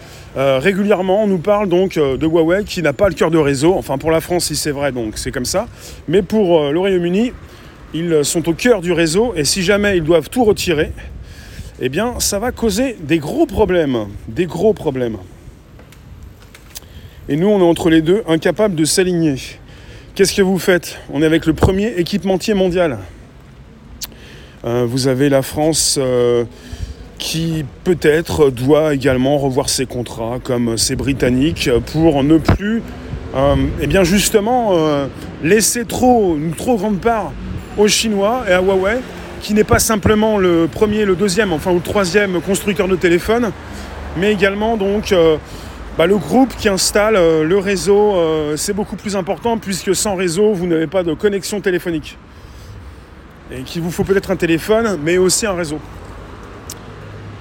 régulièrement 0.58 1.24
on 1.24 1.26
nous 1.26 1.38
parle 1.38 1.68
donc 1.68 1.94
de 1.94 2.26
Huawei 2.26 2.62
qui 2.64 2.82
n'a 2.82 2.92
pas 2.92 3.08
le 3.08 3.14
cœur 3.14 3.30
de 3.30 3.38
réseau. 3.38 3.74
Enfin 3.74 3.98
pour 3.98 4.12
la 4.12 4.20
France, 4.20 4.44
si 4.44 4.56
c'est 4.56 4.70
vrai, 4.70 4.92
donc 4.92 5.14
c'est 5.16 5.32
comme 5.32 5.44
ça. 5.44 5.66
Mais 6.06 6.22
pour 6.22 6.70
le 6.70 6.78
Royaume-Uni, 6.78 7.32
ils 7.94 8.24
sont 8.24 8.48
au 8.48 8.52
cœur 8.52 8.80
du 8.80 8.92
réseau 8.92 9.32
et 9.34 9.44
si 9.44 9.62
jamais 9.62 9.96
ils 9.96 10.04
doivent 10.04 10.28
tout 10.28 10.44
retirer, 10.44 10.92
eh 11.80 11.88
bien 11.88 12.20
ça 12.20 12.38
va 12.38 12.52
causer 12.52 12.96
des 13.00 13.18
gros 13.18 13.46
problèmes. 13.46 14.06
Des 14.28 14.46
gros 14.46 14.72
problèmes. 14.72 15.16
Et 17.30 17.36
nous, 17.36 17.48
on 17.48 17.58
est 17.60 17.62
entre 17.62 17.90
les 17.90 18.00
deux, 18.00 18.22
incapables 18.26 18.74
de 18.74 18.86
s'aligner. 18.86 19.34
Qu'est-ce 20.14 20.32
que 20.32 20.40
vous 20.40 20.58
faites? 20.58 20.98
On 21.12 21.20
est 21.20 21.26
avec 21.26 21.44
le 21.44 21.52
premier 21.52 21.88
équipementier 21.98 22.54
mondial. 22.54 23.00
Euh, 24.64 24.86
vous 24.88 25.08
avez 25.08 25.28
la 25.28 25.42
France 25.42 25.98
euh, 26.00 26.44
qui 27.18 27.66
peut-être 27.84 28.48
doit 28.48 28.94
également 28.94 29.36
revoir 29.36 29.68
ses 29.68 29.84
contrats 29.84 30.38
comme 30.42 30.78
ces 30.78 30.96
Britanniques 30.96 31.68
pour 31.92 32.24
ne 32.24 32.38
plus, 32.38 32.82
euh, 33.36 33.56
eh 33.82 33.86
bien 33.86 34.04
justement, 34.04 34.72
laisser 35.44 35.84
trop, 35.84 36.34
une 36.34 36.54
trop 36.54 36.76
grande 36.78 36.98
part 36.98 37.32
aux 37.76 37.88
Chinois 37.88 38.44
et 38.48 38.52
à 38.52 38.62
Huawei, 38.62 39.00
qui 39.42 39.52
n'est 39.52 39.64
pas 39.64 39.78
simplement 39.78 40.38
le 40.38 40.66
premier, 40.66 41.04
le 41.04 41.14
deuxième, 41.14 41.52
enfin 41.52 41.72
ou 41.72 41.76
le 41.76 41.80
troisième 41.82 42.40
constructeur 42.40 42.88
de 42.88 42.96
téléphone, 42.96 43.52
mais 44.16 44.32
également 44.32 44.78
donc 44.78 45.12
bah, 45.98 46.06
le 46.06 46.16
groupe 46.16 46.54
qui 46.56 46.68
installe 46.68 47.14
le 47.14 47.58
réseau, 47.58 48.14
c'est 48.56 48.72
beaucoup 48.72 48.94
plus 48.94 49.16
important 49.16 49.58
puisque 49.58 49.94
sans 49.96 50.14
réseau, 50.14 50.52
vous 50.52 50.68
n'avez 50.68 50.86
pas 50.86 51.02
de 51.02 51.12
connexion 51.12 51.60
téléphonique 51.60 52.16
et 53.50 53.62
qu'il 53.62 53.82
vous 53.82 53.90
faut 53.90 54.04
peut-être 54.04 54.30
un 54.30 54.36
téléphone, 54.36 54.98
mais 55.02 55.18
aussi 55.18 55.44
un 55.44 55.54
réseau. 55.54 55.80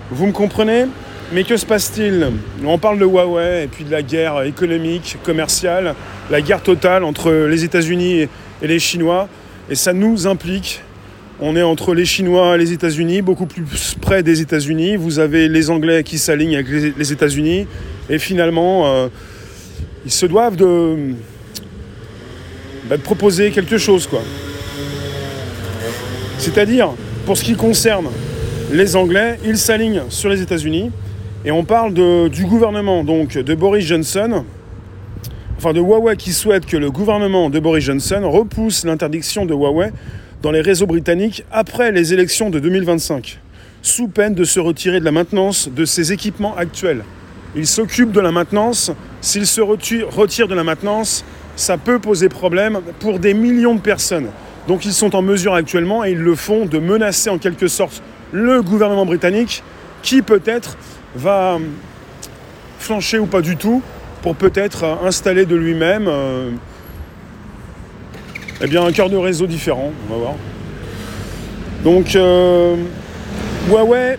Vous 0.10 0.26
me 0.26 0.32
comprenez? 0.32 0.86
Mais 1.34 1.44
que 1.44 1.58
se 1.58 1.66
passe-t-il? 1.66 2.32
On 2.66 2.78
parle 2.78 2.98
de 2.98 3.06
Huawei 3.06 3.66
et 3.66 3.68
puis 3.68 3.84
de 3.84 3.92
la 3.92 4.02
guerre 4.02 4.42
économique, 4.44 5.18
commerciale, 5.24 5.94
la 6.32 6.42
guerre 6.42 6.64
totale 6.64 7.04
entre 7.04 7.32
les 7.32 7.64
États-Unis 7.64 8.22
et 8.62 8.68
les 8.68 8.80
Chinois, 8.80 9.28
et 9.70 9.76
ça 9.76 9.94
nous 9.94 10.26
implique. 10.26 10.82
On 11.40 11.56
est 11.56 11.62
entre 11.62 11.94
les 11.94 12.06
Chinois 12.06 12.56
et 12.56 12.58
les 12.58 12.72
États-Unis, 12.72 13.22
beaucoup 13.22 13.46
plus 13.46 13.96
près 14.02 14.24
des 14.24 14.42
États-Unis. 14.42 14.96
Vous 14.96 15.20
avez 15.20 15.48
les 15.48 15.70
Anglais 15.70 16.04
qui 16.04 16.18
s'alignent 16.18 16.56
avec 16.56 16.68
les 16.98 17.14
États-Unis, 17.14 17.68
et 18.10 18.18
finalement, 18.18 18.88
euh, 18.88 19.08
ils 20.04 20.12
se 20.12 20.26
doivent 20.26 20.56
de, 20.56 21.14
bah, 22.90 22.98
proposer 22.98 23.52
quelque 23.52 23.78
chose. 23.78 24.10
C'est-à-dire, 26.40 26.90
pour 27.28 27.38
ce 27.38 27.44
qui 27.44 27.54
concerne 27.54 28.08
les 28.72 28.96
Anglais, 28.96 29.38
ils 29.46 29.58
s'alignent 29.58 30.04
sur 30.10 30.30
les 30.30 30.42
États-Unis. 30.42 30.90
Et 31.46 31.52
on 31.52 31.64
parle 31.64 31.94
du 32.30 32.46
gouvernement, 32.46 33.04
donc 33.04 33.38
de 33.38 33.54
Boris 33.54 33.86
Johnson, 33.86 34.44
enfin 35.56 35.72
de 35.72 35.80
Huawei 35.80 36.16
qui 36.16 36.34
souhaite 36.34 36.66
que 36.66 36.78
le 36.78 36.90
gouvernement 36.90 37.52
de 37.52 37.60
Boris 37.60 37.84
Johnson 37.84 38.22
repousse 38.24 38.86
l'interdiction 38.86 39.46
de 39.46 39.54
Huawei 39.54 39.92
dans 40.42 40.52
les 40.52 40.62
réseaux 40.62 40.86
britanniques 40.86 41.44
après 41.52 41.92
les 41.92 42.14
élections 42.14 42.50
de 42.50 42.60
2025, 42.60 43.40
sous 43.82 44.08
peine 44.08 44.34
de 44.34 44.44
se 44.44 44.60
retirer 44.60 45.00
de 45.00 45.06
la 45.06 45.12
maintenance 45.12 45.70
de 45.70 45.86
ses 45.86 46.14
équipements 46.14 46.56
actuels. 46.56 47.04
Il 47.56 47.66
s'occupe 47.66 48.12
de 48.12 48.20
la 48.20 48.32
maintenance. 48.32 48.92
S'il 49.22 49.48
se 49.48 49.62
retire 49.62 50.48
de 50.48 50.56
la 50.56 50.64
maintenance, 50.64 51.26
ça 51.56 51.78
peut 51.78 52.00
poser 52.00 52.30
problème 52.30 52.82
pour 53.00 53.20
des 53.20 53.34
millions 53.34 53.76
de 53.76 53.82
personnes. 53.82 54.28
Donc 54.68 54.86
ils 54.86 54.94
sont 54.94 55.16
en 55.16 55.22
mesure 55.22 55.54
actuellement, 55.54 56.04
et 56.04 56.12
ils 56.12 56.20
le 56.20 56.36
font, 56.36 56.66
de 56.66 56.78
menacer 56.78 57.30
en 57.30 57.38
quelque 57.38 57.68
sorte 57.68 58.04
le 58.32 58.62
gouvernement 58.62 59.06
britannique, 59.06 59.64
qui 60.04 60.22
peut-être 60.22 60.78
va 61.16 61.58
flancher 62.80 63.18
ou 63.18 63.26
pas 63.26 63.42
du 63.42 63.58
tout, 63.58 63.82
pour 64.22 64.36
peut-être 64.36 64.84
installer 65.04 65.46
de 65.46 65.56
lui-même 65.56 66.08
euh, 66.08 66.52
eh 68.62 68.68
bien, 68.68 68.84
un 68.84 68.92
cœur 68.92 69.10
de 69.10 69.18
réseau 69.18 69.48
différent. 69.48 69.92
On 70.10 70.14
va 70.14 70.20
voir. 70.20 70.36
Donc 71.84 72.16
euh, 72.16 72.76
Huawei 73.70 74.18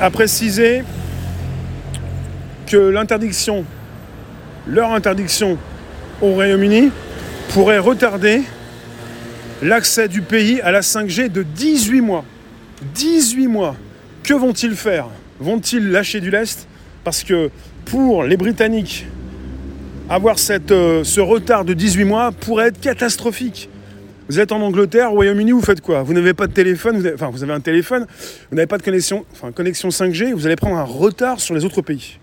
a 0.00 0.10
précisé 0.10 0.82
que 2.66 2.76
l'interdiction, 2.76 3.64
leur 4.66 4.92
interdiction 4.92 5.58
au 6.20 6.32
Royaume-Uni 6.32 6.90
pourrait 7.50 7.78
retarder 7.78 8.42
l'accès 9.62 10.08
du 10.08 10.22
pays 10.22 10.60
à 10.62 10.72
la 10.72 10.80
5G 10.80 11.30
de 11.30 11.42
18 11.42 12.00
mois. 12.00 12.24
18 12.94 13.46
mois. 13.46 13.76
Que 14.22 14.34
vont-ils 14.34 14.74
faire? 14.74 15.06
Vont-ils 15.38 15.90
lâcher 15.90 16.20
du 16.20 16.30
lest? 16.30 16.66
Parce 17.04 17.22
que 17.22 17.50
pour 17.84 18.24
les 18.24 18.36
Britanniques, 18.36 19.06
avoir 20.08 20.36
euh, 20.70 21.04
ce 21.04 21.20
retard 21.20 21.64
de 21.64 21.74
18 21.74 22.04
mois 22.04 22.32
pourrait 22.32 22.68
être 22.68 22.80
catastrophique. 22.80 23.68
Vous 24.28 24.40
êtes 24.40 24.52
en 24.52 24.60
Angleterre, 24.60 25.12
au 25.12 25.16
Royaume-Uni, 25.16 25.52
vous 25.52 25.60
faites 25.60 25.80
quoi? 25.80 26.02
Vous 26.02 26.12
n'avez 26.12 26.34
pas 26.34 26.46
de 26.46 26.52
téléphone, 26.52 26.96
vous 26.96 27.06
avez, 27.06 27.14
enfin 27.14 27.30
vous 27.30 27.42
avez 27.42 27.52
un 27.52 27.60
téléphone, 27.60 28.06
vous 28.50 28.56
n'avez 28.56 28.66
pas 28.66 28.78
de 28.78 28.82
connexion, 28.82 29.24
enfin, 29.32 29.52
connexion 29.52 29.88
5G, 29.88 30.32
vous 30.32 30.46
allez 30.46 30.56
prendre 30.56 30.76
un 30.76 30.84
retard 30.84 31.40
sur 31.40 31.54
les 31.54 31.64
autres 31.64 31.82
pays. 31.82 32.18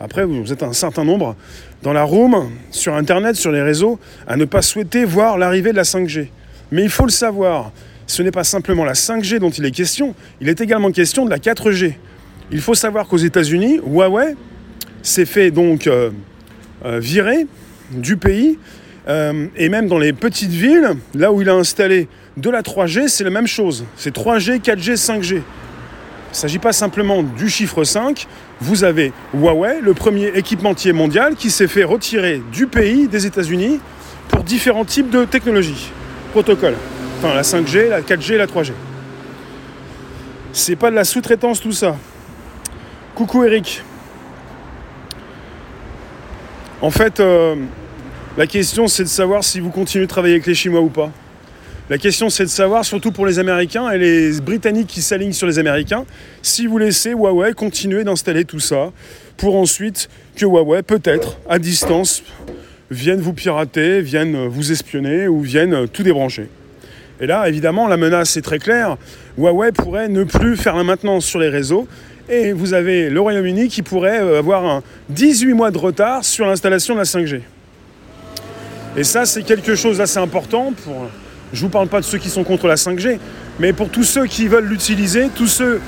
Après, 0.00 0.24
vous 0.24 0.52
êtes 0.52 0.62
un 0.62 0.72
certain 0.72 1.04
nombre 1.04 1.36
dans 1.82 1.92
la 1.92 2.02
room, 2.02 2.50
sur 2.70 2.94
Internet, 2.94 3.36
sur 3.36 3.50
les 3.50 3.62
réseaux, 3.62 3.98
à 4.26 4.36
ne 4.36 4.44
pas 4.44 4.62
souhaiter 4.62 5.04
voir 5.04 5.38
l'arrivée 5.38 5.72
de 5.72 5.76
la 5.76 5.82
5G. 5.82 6.28
Mais 6.70 6.82
il 6.82 6.90
faut 6.90 7.04
le 7.04 7.10
savoir, 7.10 7.72
ce 8.06 8.22
n'est 8.22 8.30
pas 8.30 8.44
simplement 8.44 8.84
la 8.84 8.92
5G 8.92 9.38
dont 9.38 9.50
il 9.50 9.64
est 9.64 9.70
question, 9.70 10.14
il 10.40 10.48
est 10.48 10.60
également 10.60 10.92
question 10.92 11.24
de 11.24 11.30
la 11.30 11.38
4G. 11.38 11.94
Il 12.52 12.60
faut 12.60 12.74
savoir 12.74 13.08
qu'aux 13.08 13.16
États-Unis, 13.16 13.80
Huawei 13.84 14.34
s'est 15.02 15.26
fait 15.26 15.50
donc 15.50 15.86
euh, 15.86 16.10
euh, 16.84 16.98
virer 16.98 17.46
du 17.90 18.16
pays, 18.16 18.58
euh, 19.08 19.46
et 19.56 19.68
même 19.68 19.88
dans 19.88 19.98
les 19.98 20.12
petites 20.12 20.50
villes, 20.50 20.90
là 21.14 21.32
où 21.32 21.40
il 21.40 21.48
a 21.48 21.54
installé 21.54 22.08
de 22.36 22.50
la 22.50 22.62
3G, 22.62 23.08
c'est 23.08 23.24
la 23.24 23.30
même 23.30 23.46
chose. 23.46 23.84
C'est 23.96 24.14
3G, 24.14 24.60
4G, 24.60 24.96
5G. 24.96 25.34
Il 25.34 26.32
ne 26.32 26.36
s'agit 26.36 26.58
pas 26.58 26.72
simplement 26.72 27.22
du 27.22 27.48
chiffre 27.48 27.84
5. 27.84 28.26
Vous 28.60 28.84
avez 28.84 29.12
Huawei, 29.32 29.80
le 29.80 29.94
premier 29.94 30.26
équipementier 30.26 30.92
mondial, 30.92 31.36
qui 31.36 31.50
s'est 31.50 31.68
fait 31.68 31.84
retirer 31.84 32.42
du 32.52 32.66
pays, 32.66 33.08
des 33.08 33.24
États-Unis, 33.26 33.80
pour 34.28 34.44
différents 34.44 34.84
types 34.84 35.08
de 35.08 35.24
technologies 35.24 35.90
protocole. 36.32 36.74
Enfin, 37.18 37.34
la 37.34 37.42
5G, 37.42 37.88
la 37.88 38.02
4G, 38.02 38.36
la 38.36 38.46
3G. 38.46 38.72
C'est 40.52 40.76
pas 40.76 40.90
de 40.90 40.96
la 40.96 41.04
sous-traitance 41.04 41.60
tout 41.60 41.72
ça. 41.72 41.96
Coucou 43.14 43.44
Eric. 43.44 43.82
En 46.80 46.92
fait, 46.92 47.18
euh, 47.18 47.56
la 48.36 48.46
question 48.46 48.86
c'est 48.86 49.02
de 49.02 49.08
savoir 49.08 49.42
si 49.42 49.58
vous 49.58 49.70
continuez 49.70 50.04
de 50.04 50.10
travailler 50.10 50.34
avec 50.34 50.46
les 50.46 50.54
Chinois 50.54 50.80
ou 50.80 50.90
pas. 50.90 51.10
La 51.90 51.98
question 51.98 52.30
c'est 52.30 52.44
de 52.44 52.48
savoir, 52.48 52.84
surtout 52.84 53.10
pour 53.10 53.26
les 53.26 53.40
Américains 53.40 53.90
et 53.90 53.98
les 53.98 54.40
Britanniques 54.40 54.86
qui 54.86 55.02
s'alignent 55.02 55.32
sur 55.32 55.48
les 55.48 55.58
Américains, 55.58 56.04
si 56.40 56.68
vous 56.68 56.78
laissez 56.78 57.10
Huawei 57.10 57.52
continuer 57.52 58.04
d'installer 58.04 58.44
tout 58.44 58.60
ça 58.60 58.92
pour 59.36 59.56
ensuite 59.56 60.08
que 60.36 60.44
Huawei, 60.44 60.82
peut-être, 60.82 61.38
à 61.48 61.58
distance, 61.58 62.22
viennent 62.92 63.20
vous 63.20 63.32
pirater, 63.32 64.00
viennent 64.00 64.46
vous 64.46 64.70
espionner 64.70 65.26
ou 65.26 65.40
viennent 65.40 65.88
tout 65.88 66.04
débrancher. 66.04 66.48
Et 67.20 67.26
là, 67.26 67.48
évidemment, 67.48 67.88
la 67.88 67.96
menace 67.96 68.36
est 68.36 68.42
très 68.42 68.60
claire. 68.60 68.96
Huawei 69.36 69.72
pourrait 69.72 70.08
ne 70.08 70.22
plus 70.22 70.56
faire 70.56 70.76
la 70.76 70.84
maintenance 70.84 71.24
sur 71.24 71.40
les 71.40 71.48
réseaux 71.48 71.88
et 72.28 72.52
vous 72.52 72.74
avez 72.74 73.10
le 73.10 73.20
Royaume-Uni 73.20 73.68
qui 73.68 73.82
pourrait 73.82 74.20
euh, 74.20 74.38
avoir 74.38 74.64
un 74.64 74.82
18 75.10 75.54
mois 75.54 75.70
de 75.70 75.78
retard 75.78 76.24
sur 76.24 76.46
l'installation 76.46 76.94
de 76.94 77.00
la 77.00 77.04
5G. 77.04 77.40
Et 78.96 79.04
ça, 79.04 79.26
c'est 79.26 79.42
quelque 79.42 79.74
chose 79.74 79.98
d'assez 79.98 80.18
important 80.18 80.72
pour. 80.84 81.08
Je 81.52 81.60
ne 81.60 81.62
vous 81.62 81.70
parle 81.70 81.88
pas 81.88 82.00
de 82.00 82.04
ceux 82.04 82.18
qui 82.18 82.28
sont 82.28 82.44
contre 82.44 82.66
la 82.66 82.74
5G, 82.74 83.18
mais 83.58 83.72
pour 83.72 83.88
tous 83.88 84.04
ceux 84.04 84.26
qui 84.26 84.48
veulent 84.48 84.66
l'utiliser, 84.66 85.28
tous 85.34 85.46
ceux, 85.46 85.80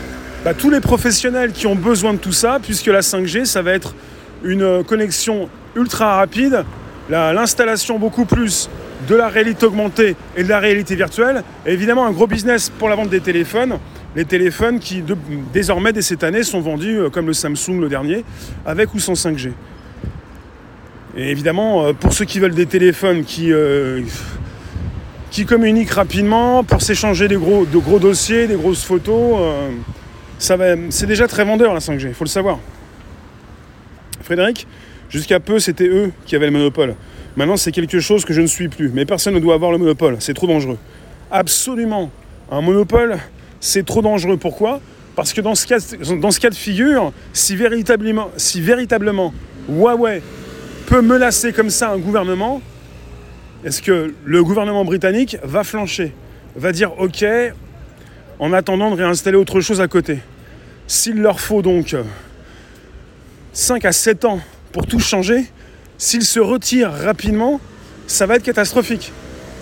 bah, 0.45 0.55
tous 0.55 0.71
les 0.71 0.81
professionnels 0.81 1.53
qui 1.53 1.67
ont 1.67 1.75
besoin 1.75 2.15
de 2.15 2.19
tout 2.19 2.33
ça, 2.33 2.59
puisque 2.63 2.87
la 2.87 3.01
5G, 3.01 3.45
ça 3.45 3.61
va 3.61 3.73
être 3.73 3.95
une 4.43 4.83
connexion 4.85 5.51
ultra 5.77 6.17
rapide 6.17 6.65
l'installation 7.11 7.99
beaucoup 7.99 8.25
plus 8.25 8.71
de 9.09 9.15
la 9.15 9.29
réalité 9.29 9.67
augmentée 9.67 10.17
et 10.37 10.45
de 10.45 10.49
la 10.49 10.61
réalité 10.61 10.95
virtuelle 10.95 11.43
évidemment 11.67 12.07
un 12.07 12.13
gros 12.13 12.27
business 12.27 12.71
pour 12.71 12.89
la 12.89 12.95
vente 12.95 13.09
des 13.09 13.21
téléphones. 13.21 13.79
Les 14.17 14.25
téléphones 14.25 14.81
qui 14.81 15.05
désormais 15.53 15.93
dès 15.93 16.03
cette 16.03 16.25
année 16.25 16.43
sont 16.43 16.61
vendus 16.61 16.99
euh, 16.99 17.11
comme 17.11 17.27
le 17.27 17.33
Samsung 17.33 17.81
le 17.81 17.89
dernier, 17.89 18.25
avec 18.67 18.93
ou 18.93 18.99
sans 18.99 19.13
5G. 19.13 19.53
Et 21.17 21.31
évidemment, 21.31 21.85
euh, 21.85 21.93
pour 21.93 22.13
ceux 22.13 22.25
qui 22.25 22.41
veulent 22.41 22.55
des 22.55 22.67
téléphones 22.67 23.25
qui, 23.25 23.53
euh, 23.53 24.03
qui 25.31 25.45
communiquent 25.45 25.93
rapidement, 25.93 26.65
pour 26.65 26.83
s'échanger 26.83 27.29
des 27.29 27.37
gros, 27.37 27.65
de 27.65 27.79
gros 27.79 28.01
dossiers, 28.01 28.49
des 28.49 28.57
grosses 28.57 28.85
photos, 28.85 29.39
c'est 30.39 31.07
déjà 31.07 31.29
très 31.29 31.45
vendeur 31.45 31.73
la 31.73 31.81
5G, 31.81 32.09
il 32.09 32.15
faut 32.15 32.25
le 32.25 32.31
savoir. 32.31 32.59
Frédéric 34.23 34.67
Jusqu'à 35.11 35.41
peu, 35.41 35.59
c'était 35.59 35.89
eux 35.89 36.13
qui 36.25 36.37
avaient 36.37 36.47
le 36.47 36.53
monopole. 36.53 36.95
Maintenant, 37.37 37.57
c'est 37.57 37.73
quelque 37.73 37.99
chose 37.99 38.25
que 38.25 38.33
je 38.33 38.41
ne 38.41 38.47
suis 38.47 38.69
plus. 38.69 38.91
Mais 38.95 39.05
personne 39.05 39.35
ne 39.35 39.41
doit 39.41 39.55
avoir 39.55 39.73
le 39.73 39.79
monopole. 39.79 40.17
C'est 40.21 40.35
trop 40.35 40.47
dangereux. 40.47 40.79
Absolument. 41.33 42.11
Un 42.51 42.61
monopole, 42.61 43.19
c'est 43.61 43.85
trop 43.85 44.03
dangereux. 44.03 44.37
Pourquoi? 44.37 44.81
Parce 45.15 45.33
que 45.33 45.41
dans 45.41 45.55
ce, 45.55 45.67
cas, 45.67 46.51
de 46.51 46.55
figure, 46.55 47.13
si 47.33 47.57
véritablement, 47.57 48.31
si 48.37 48.61
véritablement 48.61 49.35
Huawei 49.69 50.23
peut 50.87 51.03
menacer 51.03 51.53
comme 51.53 51.71
ça 51.71 51.91
un 51.91 51.99
gouvernement, 51.99 52.63
est-ce 53.65 53.83
que 53.83 54.15
le 54.25 54.45
gouvernement 54.45 54.85
britannique 54.85 55.37
va 55.43 55.63
flancher 55.65 56.15
Va 56.57 56.73
dire 56.73 56.99
OK, 56.99 57.25
en 58.39 58.53
attendant 58.53 58.91
de 58.91 58.97
réinstaller 58.97 59.37
autre 59.37 59.61
chose 59.61 59.81
à 59.81 59.89
côté? 59.89 60.19
S'il 60.87 61.21
leur 61.21 61.41
faut 61.41 61.63
donc 61.63 61.95
5 63.53 63.85
à 63.85 63.93
7 63.93 64.25
ans 64.25 64.41
pour 64.73 64.87
tout 64.87 64.99
changer, 64.99 65.45
s'il 65.99 66.23
se 66.23 66.41
retire 66.41 66.91
rapidement, 66.91 67.61
ça 68.07 68.27
va 68.27 68.37
être 68.37 68.43
catastrophique. 68.43 69.13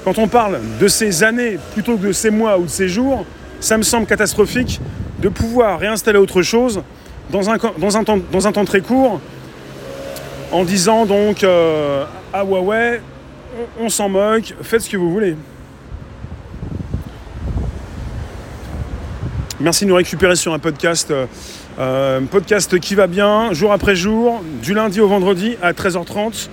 Quand 0.05 0.19
on 0.19 0.29
parle 0.29 0.61
de 0.81 0.89
ces 0.89 1.25
années 1.25 1.59
plutôt 1.75 1.97
que 1.97 2.07
de 2.07 2.13
ces 2.13 2.31
mois 2.31 2.59
ou 2.59 2.65
de 2.65 2.71
ces 2.71 2.89
jours, 2.89 3.27
ça 3.61 3.77
me 3.77 3.83
semble 3.83 4.07
catastrophique 4.07 4.81
de 5.21 5.29
pouvoir 5.29 5.81
réinstaller 5.81 6.19
autre 6.19 6.43
chose 6.43 6.83
dans 7.31 7.51
un, 7.51 7.59
temps, 8.05 8.65
très 8.65 8.81
court 8.81 9.21
en 10.53 10.65
disant 10.65 11.05
donc 11.05 11.45
euh, 11.45 12.05
à 12.33 12.45
Huawei, 12.45 13.01
on, 13.79 13.85
on 13.87 13.89
s'en 13.89 14.09
moque, 14.09 14.55
faites 14.63 14.83
ce 14.83 14.91
que 14.91 14.97
vous 14.97 15.11
voulez. 15.11 15.37
Merci 19.61 19.85
de 19.85 19.91
nous 19.91 19.97
récupérer 19.97 20.37
sur 20.37 20.53
un 20.53 20.61
podcast, 20.61 21.13
euh, 21.81 22.21
podcast 22.31 22.79
qui 22.79 22.95
va 22.95 23.09
bien, 23.09 23.53
jour 23.53 23.73
après 23.73 23.97
jour, 23.97 24.41
du 24.63 24.73
lundi 24.73 25.01
au 25.01 25.09
vendredi 25.09 25.57
à 25.61 25.73
13h30, 25.73 26.49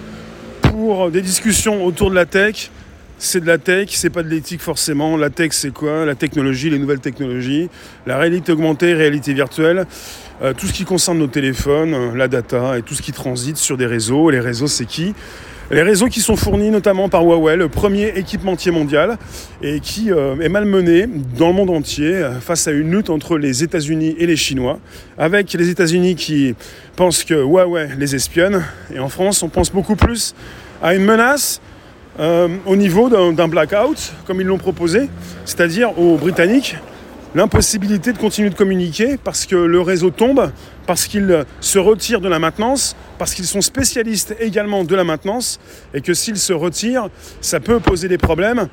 pour 0.63 1.11
des 1.11 1.21
discussions 1.21 1.85
autour 1.85 2.09
de 2.09 2.15
la 2.15 2.25
tech. 2.25 2.71
C'est 3.17 3.39
de 3.39 3.47
la 3.47 3.57
tech, 3.57 3.87
c'est 3.91 4.09
pas 4.09 4.23
de 4.23 4.27
l'éthique 4.27 4.61
forcément. 4.61 5.15
La 5.15 5.29
tech, 5.29 5.51
c'est 5.53 5.71
quoi? 5.71 6.05
La 6.05 6.15
technologie, 6.15 6.69
les 6.69 6.79
nouvelles 6.79 6.99
technologies, 6.99 7.69
la 8.05 8.17
réalité 8.17 8.51
augmentée, 8.51 8.93
réalité 8.93 9.33
virtuelle, 9.33 9.85
euh, 10.41 10.53
tout 10.53 10.67
ce 10.67 10.73
qui 10.73 10.83
concerne 10.83 11.19
nos 11.19 11.27
téléphones, 11.27 11.93
euh, 11.93 12.13
la 12.13 12.27
data 12.27 12.77
et 12.77 12.81
tout 12.81 12.93
ce 12.93 13.01
qui 13.01 13.13
transite 13.13 13.55
sur 13.55 13.77
des 13.77 13.85
réseaux. 13.85 14.29
Les 14.31 14.41
réseaux, 14.41 14.67
c'est 14.67 14.85
qui? 14.85 15.13
Les 15.71 15.81
réseaux 15.81 16.07
qui 16.07 16.19
sont 16.19 16.35
fournis 16.35 16.69
notamment 16.69 17.07
par 17.07 17.23
Huawei, 17.23 17.55
le 17.55 17.69
premier 17.69 18.09
équipementier 18.17 18.71
mondial, 18.71 19.17
et 19.61 19.79
qui 19.79 20.11
euh, 20.11 20.35
est 20.41 20.49
malmené 20.49 21.07
dans 21.37 21.47
le 21.47 21.53
monde 21.53 21.69
entier 21.69 22.21
face 22.41 22.67
à 22.67 22.71
une 22.71 22.91
lutte 22.91 23.09
entre 23.09 23.37
les 23.37 23.63
États-Unis 23.63 24.15
et 24.19 24.27
les 24.27 24.35
Chinois, 24.35 24.77
avec 25.17 25.53
les 25.53 25.69
États-Unis 25.69 26.15
qui 26.15 26.53
pensent 26.97 27.23
que 27.23 27.33
Huawei 27.33 27.87
les 27.97 28.13
espionne, 28.13 28.61
et 28.93 28.99
en 28.99 29.09
France 29.09 29.41
on 29.41 29.49
pense 29.49 29.71
beaucoup 29.71 29.95
plus 29.95 30.35
à 30.83 30.93
une 30.93 31.05
menace 31.05 31.61
euh, 32.19 32.47
au 32.65 32.75
niveau 32.75 33.09
d'un 33.09 33.47
blackout, 33.47 34.13
comme 34.25 34.41
ils 34.41 34.47
l'ont 34.47 34.57
proposé, 34.57 35.09
c'est-à-dire 35.45 35.97
aux 35.99 36.17
Britanniques 36.17 36.77
l'impossibilité 37.35 38.13
de 38.13 38.17
continuer 38.17 38.49
de 38.49 38.55
communiquer 38.55 39.17
parce 39.21 39.45
que 39.45 39.57
le 39.57 39.81
réseau 39.81 40.09
tombe, 40.09 40.51
parce 40.87 41.05
qu'ils 41.05 41.45
se 41.59 41.79
retirent 41.79 42.21
de 42.21 42.29
la 42.29 42.39
maintenance, 42.39 42.95
parce 43.17 43.33
qu'ils 43.33 43.45
sont 43.45 43.61
spécialistes 43.61 44.35
également 44.39 44.85
de 44.85 44.95
la 44.95 45.03
maintenance, 45.03 45.59
et 45.93 45.99
que 45.99 46.13
s'ils 46.13 46.37
se 46.37 46.53
retirent, 46.53 47.09
ça 47.41 47.59
peut 47.59 47.81
poser 47.81 48.07
des 48.07 48.17
problèmes 48.17 48.69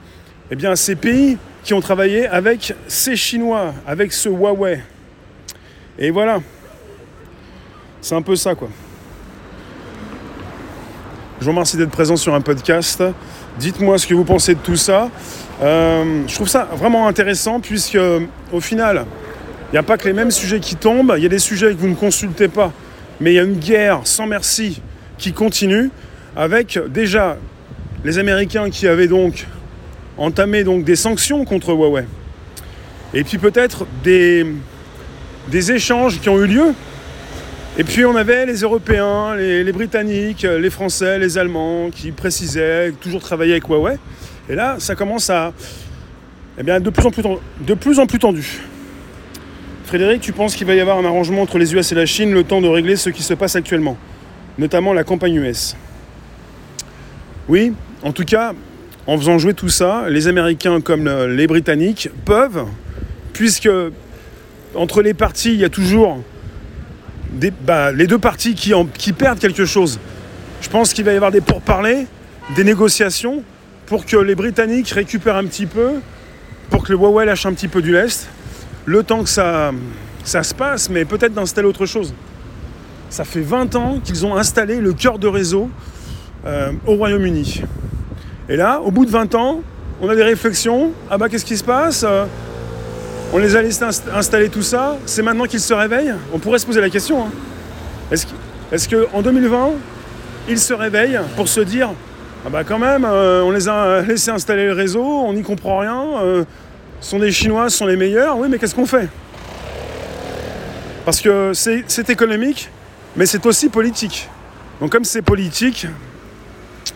eh 0.50 0.56
bien, 0.56 0.76
ces 0.76 0.96
pays 0.96 1.38
qui 1.64 1.74
ont 1.74 1.80
travaillé 1.80 2.26
avec 2.26 2.74
ces 2.86 3.16
Chinois, 3.16 3.72
avec 3.86 4.12
ce 4.12 4.28
Huawei. 4.28 4.82
Et 5.98 6.10
voilà. 6.10 6.40
C'est 8.00 8.14
un 8.14 8.22
peu 8.22 8.36
ça, 8.36 8.54
quoi. 8.54 8.68
Je 11.42 11.46
vous 11.46 11.50
remercie 11.50 11.76
d'être 11.76 11.90
présent 11.90 12.14
sur 12.14 12.36
un 12.36 12.40
podcast. 12.40 13.02
Dites-moi 13.58 13.98
ce 13.98 14.06
que 14.06 14.14
vous 14.14 14.22
pensez 14.22 14.54
de 14.54 14.60
tout 14.60 14.76
ça. 14.76 15.10
Euh, 15.60 16.22
je 16.28 16.34
trouve 16.36 16.46
ça 16.46 16.68
vraiment 16.76 17.08
intéressant 17.08 17.58
puisque 17.58 17.98
au 18.52 18.60
final, 18.60 19.06
il 19.68 19.72
n'y 19.72 19.78
a 19.78 19.82
pas 19.82 19.98
que 19.98 20.04
les 20.04 20.12
mêmes 20.12 20.30
sujets 20.30 20.60
qui 20.60 20.76
tombent, 20.76 21.14
il 21.16 21.22
y 21.24 21.26
a 21.26 21.28
des 21.28 21.40
sujets 21.40 21.74
que 21.74 21.80
vous 21.80 21.88
ne 21.88 21.96
consultez 21.96 22.46
pas, 22.46 22.70
mais 23.20 23.32
il 23.32 23.34
y 23.34 23.38
a 23.40 23.42
une 23.42 23.58
guerre 23.58 24.02
sans 24.04 24.28
merci 24.28 24.80
qui 25.18 25.32
continue 25.32 25.90
avec 26.36 26.78
déjà 26.88 27.36
les 28.04 28.20
Américains 28.20 28.70
qui 28.70 28.86
avaient 28.86 29.08
donc 29.08 29.48
entamé 30.18 30.62
des 30.62 30.96
sanctions 30.96 31.44
contre 31.44 31.70
Huawei. 31.70 32.04
Et 33.14 33.24
puis 33.24 33.38
peut-être 33.38 33.84
des 34.04 35.72
échanges 35.72 36.20
qui 36.20 36.28
ont 36.28 36.38
eu 36.38 36.46
lieu. 36.46 36.72
Et 37.78 37.84
puis 37.84 38.04
on 38.04 38.14
avait 38.16 38.44
les 38.44 38.60
Européens, 38.60 39.34
les, 39.34 39.72
Britanniques, 39.72 40.42
les 40.42 40.68
Français, 40.68 41.18
les 41.18 41.38
Allemands 41.38 41.88
qui 41.90 42.12
précisaient 42.12 42.92
toujours 43.00 43.22
travailler 43.22 43.52
avec 43.52 43.66
Huawei. 43.66 43.96
Et 44.50 44.54
là, 44.54 44.76
ça 44.78 44.94
commence 44.94 45.30
à 45.30 45.54
eh 46.58 46.62
bien, 46.62 46.80
de, 46.80 46.90
plus 46.90 47.06
en 47.06 47.10
plus 47.10 47.22
de 47.60 47.74
plus 47.74 47.98
en 47.98 48.06
plus 48.06 48.18
tendu. 48.18 48.60
Frédéric, 49.86 50.20
tu 50.20 50.32
penses 50.32 50.54
qu'il 50.54 50.66
va 50.66 50.74
y 50.74 50.80
avoir 50.80 50.98
un 50.98 51.04
arrangement 51.06 51.40
entre 51.40 51.56
les 51.56 51.72
US 51.72 51.92
et 51.92 51.94
la 51.94 52.04
Chine 52.04 52.34
le 52.34 52.44
temps 52.44 52.60
de 52.60 52.68
régler 52.68 52.96
ce 52.96 53.08
qui 53.08 53.22
se 53.22 53.32
passe 53.32 53.56
actuellement, 53.56 53.96
notamment 54.58 54.92
la 54.92 55.02
campagne 55.02 55.36
US 55.36 55.74
Oui, 57.48 57.72
en 58.02 58.12
tout 58.12 58.24
cas, 58.24 58.52
en 59.06 59.16
faisant 59.16 59.38
jouer 59.38 59.54
tout 59.54 59.70
ça, 59.70 60.04
les 60.10 60.28
Américains 60.28 60.82
comme 60.82 61.08
les 61.08 61.46
Britanniques 61.46 62.10
peuvent, 62.26 62.66
puisque 63.32 63.70
entre 64.74 65.00
les 65.00 65.14
partis, 65.14 65.54
il 65.54 65.60
y 65.60 65.64
a 65.64 65.70
toujours 65.70 66.22
bah, 67.64 67.92
les 67.92 68.06
deux 68.06 68.18
parties 68.18 68.54
qui, 68.54 68.74
en, 68.74 68.86
qui 68.86 69.12
perdent 69.12 69.38
quelque 69.38 69.64
chose. 69.64 69.98
Je 70.60 70.68
pense 70.68 70.92
qu'il 70.92 71.04
va 71.04 71.12
y 71.12 71.16
avoir 71.16 71.32
des 71.32 71.40
pourparlers, 71.40 72.06
des 72.54 72.64
négociations, 72.64 73.42
pour 73.86 74.06
que 74.06 74.16
les 74.16 74.34
Britanniques 74.34 74.90
récupèrent 74.90 75.36
un 75.36 75.44
petit 75.44 75.66
peu, 75.66 75.92
pour 76.70 76.84
que 76.84 76.92
le 76.92 76.98
Huawei 76.98 77.26
lâche 77.26 77.46
un 77.46 77.52
petit 77.52 77.68
peu 77.68 77.82
du 77.82 77.92
lest, 77.92 78.28
le 78.86 79.02
temps 79.02 79.22
que 79.22 79.28
ça, 79.28 79.72
se 80.24 80.54
passe, 80.54 80.88
mais 80.88 81.04
peut-être 81.04 81.34
d'installer 81.34 81.68
autre 81.68 81.86
chose. 81.86 82.14
Ça 83.10 83.24
fait 83.24 83.40
20 83.40 83.74
ans 83.76 84.00
qu'ils 84.02 84.24
ont 84.24 84.36
installé 84.36 84.76
le 84.76 84.92
cœur 84.92 85.18
de 85.18 85.26
réseau 85.26 85.68
euh, 86.46 86.72
au 86.86 86.94
Royaume-Uni. 86.94 87.62
Et 88.48 88.56
là, 88.56 88.80
au 88.80 88.90
bout 88.90 89.04
de 89.04 89.10
20 89.10 89.34
ans, 89.34 89.60
on 90.00 90.08
a 90.08 90.16
des 90.16 90.22
réflexions. 90.22 90.92
Ah 91.10 91.18
bah 91.18 91.28
qu'est-ce 91.28 91.44
qui 91.44 91.56
se 91.56 91.64
passe? 91.64 92.04
On 93.34 93.38
les 93.38 93.56
a 93.56 93.62
laissés 93.62 93.82
installer 94.14 94.50
tout 94.50 94.62
ça. 94.62 94.98
C'est 95.06 95.22
maintenant 95.22 95.46
qu'ils 95.46 95.60
se 95.60 95.72
réveillent 95.72 96.14
On 96.34 96.38
pourrait 96.38 96.58
se 96.58 96.66
poser 96.66 96.82
la 96.82 96.90
question. 96.90 97.24
Hein. 97.24 97.30
Est-ce 98.70 98.88
qu'en 98.88 99.22
2020, 99.22 99.70
ils 100.48 100.58
se 100.58 100.74
réveillent 100.74 101.20
pour 101.34 101.48
se 101.48 101.60
dire 101.60 101.90
ah 102.44 102.50
bah 102.50 102.64
quand 102.64 102.78
même, 102.78 103.06
euh, 103.08 103.42
on 103.42 103.52
les 103.52 103.68
a 103.68 104.02
laissé 104.06 104.30
installer 104.30 104.66
le 104.66 104.72
réseau, 104.72 105.02
on 105.02 105.32
n'y 105.32 105.42
comprend 105.42 105.78
rien. 105.78 106.04
Euh, 106.22 106.44
sont 107.00 107.20
des 107.20 107.32
Chinois, 107.32 107.70
sont 107.70 107.86
les 107.86 107.96
meilleurs. 107.96 108.36
Oui, 108.36 108.48
mais 108.50 108.58
qu'est-ce 108.58 108.74
qu'on 108.74 108.86
fait? 108.86 109.08
Parce 111.04 111.20
que 111.20 111.52
c'est 111.54 112.10
économique, 112.10 112.68
mais 113.16 113.26
c'est 113.26 113.44
aussi 113.46 113.68
politique. 113.68 114.28
Donc 114.80 114.92
comme 114.92 115.04
c'est 115.04 115.22
politique, 115.22 115.86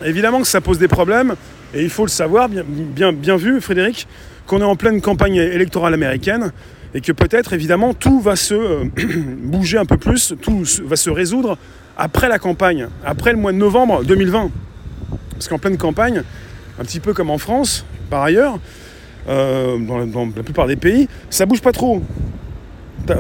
évidemment 0.05 0.41
que 0.41 0.47
ça 0.47 0.61
pose 0.61 0.79
des 0.79 0.89
problèmes. 0.89 1.35
Et 1.75 1.83
il 1.83 1.91
faut 1.91 2.05
le 2.05 2.11
savoir, 2.11 2.49
bien 2.49 3.37
vu, 3.37 3.61
Frédéric, 3.61 4.07
qu'on 4.47 4.61
est 4.61 4.65
en 4.65 4.77
pleine 4.77 5.01
campagne 5.01 5.37
électorale 5.37 5.95
américaine 5.95 6.53
et 6.95 7.01
que 7.01 7.13
peut-être, 7.13 7.53
évidemment, 7.53 7.95
tout 7.95 8.21
va 8.21 8.37
se 8.37 8.55
euh, 8.55 8.85
bouger 9.43 9.79
un 9.79 9.85
peu 9.85 9.97
plus, 9.97 10.35
tout 10.41 10.63
va 10.85 10.97
se 10.97 11.11
résoudre 11.11 11.59
après 11.97 12.29
la 12.29 12.39
campagne, 12.39 12.89
après 13.05 13.33
le 13.33 13.39
mois 13.39 13.53
de 13.53 13.59
novembre 13.59 14.05
2020. 14.05 14.51
Parce 15.33 15.49
qu'en 15.49 15.59
pleine 15.59 15.77
campagne, 15.77 16.23
un 16.79 16.85
petit 16.85 17.01
peu 17.01 17.13
comme 17.13 17.31
en 17.31 17.39
France, 17.39 17.85
par 18.09 18.23
ailleurs, 18.23 18.59
euh, 19.29 19.77
dans, 19.79 20.27
la 20.35 20.43
plupart 20.43 20.67
des 20.67 20.77
pays, 20.77 21.09
ça 21.31 21.47
bouge 21.47 21.61
pas 21.61 21.73
trop. 21.73 22.03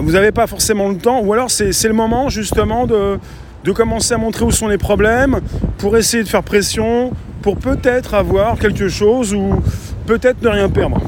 Vous 0.00 0.12
n'avez 0.12 0.32
pas 0.32 0.46
forcément 0.46 0.88
le 0.88 0.96
temps, 0.96 1.20
ou 1.20 1.32
alors 1.32 1.50
c'est 1.50 1.70
le 1.84 1.92
moment 1.92 2.28
justement 2.28 2.86
de, 2.86 3.18
de 3.64 3.72
commencer 3.72 4.14
à 4.14 4.18
montrer 4.18 4.44
où 4.44 4.50
sont 4.50 4.68
les 4.68 4.78
problèmes, 4.78 5.40
pour 5.78 5.96
essayer 5.96 6.22
de 6.22 6.28
faire 6.28 6.42
pression, 6.42 7.12
pour 7.42 7.56
peut-être 7.58 8.14
avoir 8.14 8.58
quelque 8.58 8.88
chose 8.88 9.34
ou 9.34 9.60
peut-être 10.06 10.42
ne 10.42 10.48
rien 10.48 10.68
perdre. 10.68 11.00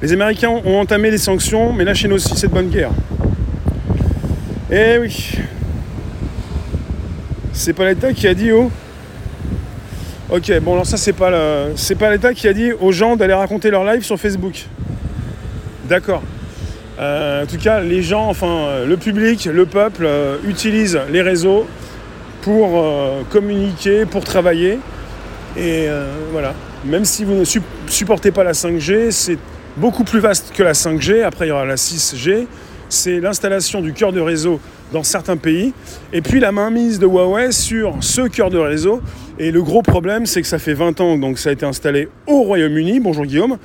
Les 0.00 0.12
Américains 0.12 0.50
ont 0.50 0.78
entamé 0.78 1.10
des 1.10 1.18
sanctions, 1.18 1.72
mais 1.72 1.84
la 1.84 1.94
Chine 1.94 2.12
aussi, 2.12 2.34
c'est 2.36 2.48
de 2.48 2.52
bonne 2.52 2.68
guerre. 2.68 2.90
Eh 4.70 4.98
oui. 4.98 5.32
C'est 7.52 7.72
pas 7.72 7.86
l'État 7.86 8.12
qui 8.12 8.26
a 8.26 8.34
dit 8.34 8.52
oh, 8.52 8.70
Ok, 10.30 10.50
bon 10.62 10.72
alors 10.72 10.86
ça 10.86 10.96
c'est 10.96 11.12
pas 11.12 11.30
pas 11.98 12.10
l'État 12.10 12.32
qui 12.32 12.48
a 12.48 12.54
dit 12.54 12.72
aux 12.72 12.90
gens 12.90 13.16
d'aller 13.16 13.34
raconter 13.34 13.70
leur 13.70 13.84
live 13.84 14.02
sur 14.02 14.18
Facebook. 14.18 14.64
D'accord. 15.88 16.22
Euh, 16.98 17.42
en 17.42 17.46
tout 17.46 17.58
cas, 17.58 17.80
les 17.80 18.02
gens, 18.02 18.28
enfin 18.28 18.84
le 18.86 18.96
public, 18.96 19.44
le 19.44 19.66
peuple 19.66 20.04
euh, 20.06 20.36
utilise 20.46 20.98
les 21.10 21.20
réseaux 21.20 21.66
pour 22.42 22.70
euh, 22.74 23.22
communiquer, 23.30 24.04
pour 24.04 24.24
travailler. 24.24 24.78
Et 25.56 25.86
euh, 25.88 26.12
voilà. 26.32 26.54
Même 26.84 27.04
si 27.04 27.24
vous 27.24 27.34
ne 27.34 27.44
su 27.44 27.60
supportez 27.86 28.32
pas 28.32 28.42
la 28.42 28.52
5G, 28.52 29.12
c'est 29.12 29.38
beaucoup 29.76 30.02
plus 30.02 30.18
vaste 30.18 30.52
que 30.52 30.64
la 30.64 30.72
5G. 30.72 31.22
Après, 31.22 31.46
il 31.46 31.50
y 31.50 31.52
aura 31.52 31.64
la 31.64 31.76
6G. 31.76 32.46
C'est 32.88 33.20
l'installation 33.20 33.80
du 33.80 33.92
cœur 33.92 34.12
de 34.12 34.20
réseau 34.20 34.60
dans 34.92 35.04
certains 35.04 35.36
pays. 35.36 35.72
Et 36.12 36.20
puis 36.22 36.40
la 36.40 36.50
mainmise 36.50 36.98
de 36.98 37.06
Huawei 37.06 37.52
sur 37.52 37.96
ce 38.00 38.22
cœur 38.22 38.50
de 38.50 38.58
réseau 38.58 39.00
et 39.38 39.50
le 39.50 39.62
gros 39.62 39.82
problème, 39.82 40.26
c'est 40.26 40.42
que 40.42 40.48
ça 40.48 40.58
fait 40.58 40.74
20 40.74 41.00
ans 41.00 41.16
donc 41.16 41.38
ça 41.38 41.48
a 41.48 41.52
été 41.52 41.64
installé 41.64 42.08
au 42.26 42.42
Royaume-Uni, 42.42 43.00
bonjour 43.00 43.24
Guillaume, 43.24 43.56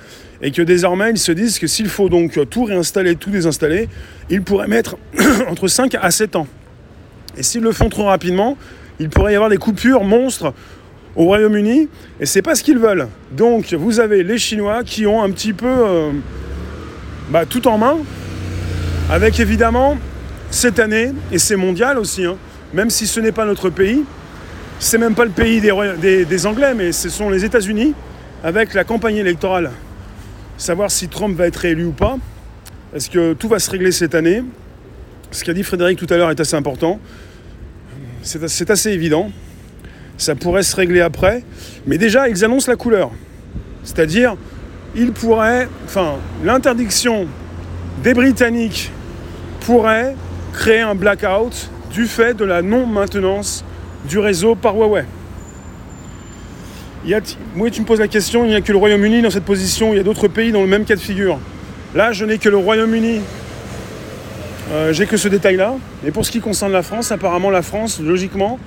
et 0.42 0.52
que 0.52 0.62
désormais 0.62 1.10
ils 1.12 1.18
se 1.18 1.34
disent 1.34 1.60
que 1.60 1.68
s'il 1.68 1.90
faut 1.90 2.08
donc 2.08 2.40
tout 2.50 2.64
réinstaller, 2.64 3.16
tout 3.16 3.30
désinstaller, 3.30 3.90
ils 4.30 4.42
pourraient 4.42 4.68
mettre 4.68 4.96
entre 5.50 5.68
5 5.68 5.96
à 6.02 6.10
7 6.10 6.38
ans. 6.38 6.48
Et 7.36 7.44
s'ils 7.44 7.62
le 7.62 7.74
font 7.74 7.90
trop 7.90 8.06
rapidement, 8.06 8.58
il 9.00 9.10
pourrait 9.10 9.34
y 9.34 9.36
avoir 9.36 9.50
des 9.50 9.58
coupures 9.58 10.04
monstres 10.04 10.54
au 11.18 11.24
Royaume-Uni, 11.26 11.90
et 12.20 12.26
c'est 12.28 12.44
pas 12.44 12.54
ce 12.54 12.64
qu'ils 12.64 12.78
veulent. 12.78 13.08
Donc 13.32 13.74
vous 13.74 14.00
avez 14.00 14.24
les 14.24 14.38
Chinois 14.38 14.84
qui 14.84 15.08
ont 15.08 15.22
un 15.24 15.32
petit 15.32 15.52
peu 15.52 15.66
euh, 15.68 16.12
bah, 17.32 17.46
tout 17.46 17.68
en 17.68 17.80
main, 17.80 17.98
avec 19.10 19.40
évidemment 19.40 19.98
cette 20.52 20.80
année, 20.80 21.12
et 21.32 21.40
c'est 21.40 21.56
mondial 21.56 21.98
aussi, 21.98 22.24
hein, 22.24 22.38
même 22.72 22.92
si 22.92 23.08
ce 23.08 23.20
n'est 23.20 23.32
pas 23.32 23.46
notre 23.46 23.72
pays, 23.72 24.04
c'est 24.80 25.00
même 25.00 25.16
pas 25.16 25.26
le 25.26 25.32
pays 25.32 25.60
des, 25.60 26.46
Anglais, 26.46 26.76
mais 26.76 26.92
ce 26.92 27.10
sont 27.10 27.32
les 27.32 27.44
États-Unis 27.44 27.96
avec 28.44 28.76
la 28.76 28.84
campagne 28.84 29.18
électorale. 29.18 29.72
Savoir 30.58 30.92
si 30.92 31.08
Trump 31.08 31.36
va 31.36 31.48
être 31.48 31.56
réélu 31.58 31.86
ou 31.86 31.92
pas. 31.92 32.18
Est-ce 32.94 33.10
que 33.10 33.34
tout 33.34 33.48
va 33.48 33.58
se 33.58 33.72
régler 33.72 33.92
cette 33.92 34.14
année? 34.14 34.44
Ce 35.32 35.44
qu'a 35.44 35.54
dit 35.54 35.64
Frédéric 35.64 35.98
tout 35.98 36.08
à 36.12 36.18
l'heure 36.18 36.30
est 36.30 36.40
assez 36.40 36.56
important. 36.56 37.00
C'est 38.22 38.70
assez 38.70 38.92
évident. 38.92 39.32
Ça 40.18 40.36
pourrait 40.36 40.64
se 40.64 40.76
régler 40.76 41.02
après. 41.02 41.44
Mais 41.86 41.98
déjà, 41.98 42.28
ils 42.28 42.44
annoncent 42.44 42.72
la 42.72 42.78
couleur. 42.78 43.12
C'est-à-dire, 43.84 44.36
ils 44.96 45.12
pourraient. 45.12 45.68
Enfin, 45.86 46.16
l'interdiction 46.44 47.28
des 48.04 48.14
Britanniques 48.14 48.92
pourrait 49.62 50.16
créer 50.54 50.82
un 50.82 50.96
blackout 50.96 51.70
du 51.92 52.06
fait 52.06 52.34
de 52.34 52.46
la 52.46 52.62
non-maintenance 52.62 53.64
du 54.08 54.20
réseau 54.20 54.56
par 54.56 54.76
Huawei. 54.76 55.06
Il 57.06 57.12
y 57.12 57.16
oui, 57.56 57.72
tu 57.72 57.82
me 57.82 57.86
poses 57.86 58.00
la 58.00 58.08
question, 58.08 58.44
il 58.44 58.50
n'y 58.50 58.56
a 58.56 58.62
que 58.62 58.72
le 58.72 58.78
Royaume-Uni 58.78 59.22
dans 59.22 59.30
cette 59.30 59.46
position, 59.46 59.94
il 59.94 59.98
y 59.98 60.00
a 60.00 60.04
d'autres 60.04 60.28
pays 60.28 60.52
dans 60.52 60.62
le 60.62 60.68
même 60.68 60.84
cas 60.84 60.96
de 60.96 61.00
figure. 61.00 61.40
Là, 61.96 62.12
je 62.12 62.26
n'ai 62.26 62.38
que 62.38 62.50
le 62.50 62.58
Royaume-Uni. 62.58 63.22
Euh, 64.72 64.92
j'ai 64.92 65.06
que 65.06 65.16
ce 65.16 65.30
détail-là. 65.30 65.76
Et 66.06 66.12
pour 66.12 66.26
ce 66.26 66.32
qui 66.32 66.42
concerne 66.42 66.74
la 66.74 66.84
France, 66.84 67.12
apparemment 67.12 67.50
la 67.50 67.62
France, 67.62 68.02
logiquement, 68.02 68.60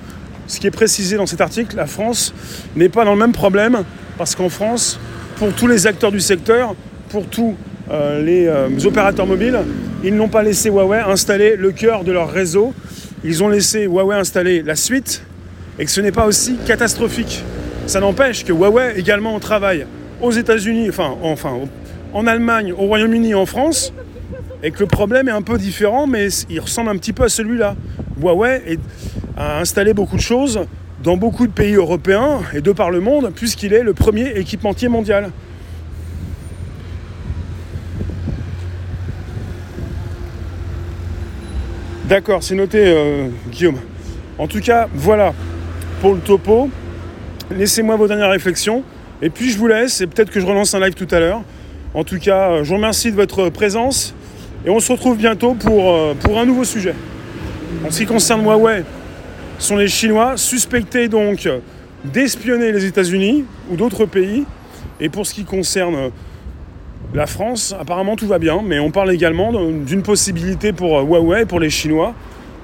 ce 0.51 0.59
qui 0.59 0.67
est 0.67 0.71
précisé 0.71 1.15
dans 1.15 1.25
cet 1.25 1.39
article, 1.39 1.77
la 1.77 1.85
France 1.85 2.33
n'est 2.75 2.89
pas 2.89 3.05
dans 3.05 3.13
le 3.13 3.19
même 3.19 3.31
problème, 3.31 3.83
parce 4.17 4.35
qu'en 4.35 4.49
France, 4.49 4.99
pour 5.37 5.53
tous 5.53 5.65
les 5.65 5.87
acteurs 5.87 6.11
du 6.11 6.19
secteur, 6.19 6.75
pour 7.07 7.25
tous 7.27 7.55
euh, 7.89 8.21
les 8.21 8.47
euh, 8.47 8.67
opérateurs 8.83 9.25
mobiles, 9.25 9.57
ils 10.03 10.13
n'ont 10.13 10.27
pas 10.27 10.43
laissé 10.43 10.69
Huawei 10.69 10.99
installer 10.99 11.55
le 11.55 11.71
cœur 11.71 12.03
de 12.03 12.11
leur 12.11 12.29
réseau. 12.29 12.73
Ils 13.23 13.41
ont 13.41 13.47
laissé 13.47 13.85
Huawei 13.85 14.17
installer 14.17 14.61
la 14.61 14.75
suite, 14.75 15.23
et 15.79 15.85
que 15.85 15.91
ce 15.91 16.01
n'est 16.01 16.11
pas 16.11 16.25
aussi 16.25 16.57
catastrophique. 16.65 17.43
Ça 17.87 18.01
n'empêche 18.01 18.43
que 18.43 18.51
Huawei 18.51 18.95
également 18.97 19.39
travaille 19.39 19.85
aux 20.21 20.31
États-Unis, 20.31 20.89
enfin, 20.89 21.15
enfin 21.23 21.59
en 22.13 22.27
Allemagne, 22.27 22.73
au 22.73 22.87
Royaume-Uni, 22.87 23.35
en 23.35 23.45
France, 23.45 23.93
et 24.63 24.71
que 24.71 24.81
le 24.81 24.87
problème 24.87 25.29
est 25.29 25.31
un 25.31 25.43
peu 25.43 25.57
différent, 25.57 26.07
mais 26.07 26.27
il 26.49 26.59
ressemble 26.59 26.89
un 26.89 26.97
petit 26.97 27.13
peu 27.13 27.23
à 27.23 27.29
celui-là. 27.29 27.77
Huawei 28.21 28.77
a 29.41 29.59
installé 29.59 29.93
beaucoup 29.93 30.17
de 30.17 30.21
choses 30.21 30.61
dans 31.03 31.17
beaucoup 31.17 31.47
de 31.47 31.51
pays 31.51 31.73
européens 31.73 32.41
et 32.53 32.61
de 32.61 32.71
par 32.71 32.91
le 32.91 32.99
monde, 32.99 33.31
puisqu'il 33.35 33.73
est 33.73 33.81
le 33.81 33.93
premier 33.93 34.27
équipementier 34.37 34.87
mondial. 34.87 35.31
D'accord, 42.07 42.43
c'est 42.43 42.55
noté, 42.55 42.83
euh, 42.85 43.29
Guillaume. 43.49 43.79
En 44.37 44.47
tout 44.47 44.59
cas, 44.59 44.87
voilà 44.93 45.33
pour 46.01 46.13
le 46.13 46.19
topo. 46.19 46.69
Laissez-moi 47.49 47.95
vos 47.95 48.07
dernières 48.07 48.29
réflexions. 48.29 48.83
Et 49.23 49.29
puis 49.29 49.49
je 49.49 49.57
vous 49.57 49.67
laisse, 49.67 50.01
et 50.01 50.07
peut-être 50.07 50.29
que 50.29 50.39
je 50.39 50.45
relance 50.45 50.73
un 50.75 50.79
live 50.79 50.93
tout 50.93 51.07
à 51.09 51.19
l'heure. 51.19 51.41
En 51.93 52.03
tout 52.03 52.19
cas, 52.19 52.51
euh, 52.51 52.63
je 52.63 52.69
vous 52.69 52.75
remercie 52.75 53.11
de 53.11 53.15
votre 53.15 53.49
présence. 53.49 54.13
Et 54.65 54.69
on 54.69 54.79
se 54.79 54.91
retrouve 54.91 55.17
bientôt 55.17 55.55
pour, 55.55 55.91
euh, 55.91 56.13
pour 56.13 56.37
un 56.37 56.45
nouveau 56.45 56.63
sujet. 56.63 56.93
En 57.87 57.89
ce 57.89 57.99
qui 57.99 58.05
concerne 58.05 58.43
Huawei, 58.43 58.83
sont 59.61 59.77
les 59.77 59.87
Chinois 59.87 60.37
suspectés 60.37 61.07
donc 61.07 61.47
d'espionner 62.03 62.71
les 62.71 62.85
États-Unis 62.85 63.45
ou 63.69 63.75
d'autres 63.75 64.05
pays. 64.05 64.43
Et 64.99 65.09
pour 65.09 65.25
ce 65.25 65.33
qui 65.33 65.43
concerne 65.43 66.11
la 67.13 67.27
France, 67.27 67.75
apparemment 67.79 68.15
tout 68.15 68.27
va 68.27 68.39
bien, 68.39 68.61
mais 68.65 68.79
on 68.79 68.91
parle 68.91 69.11
également 69.11 69.51
d'une 69.71 70.01
possibilité 70.01 70.73
pour 70.73 70.99
Huawei, 70.99 71.45
pour 71.45 71.59
les 71.59 71.69
Chinois, 71.69 72.13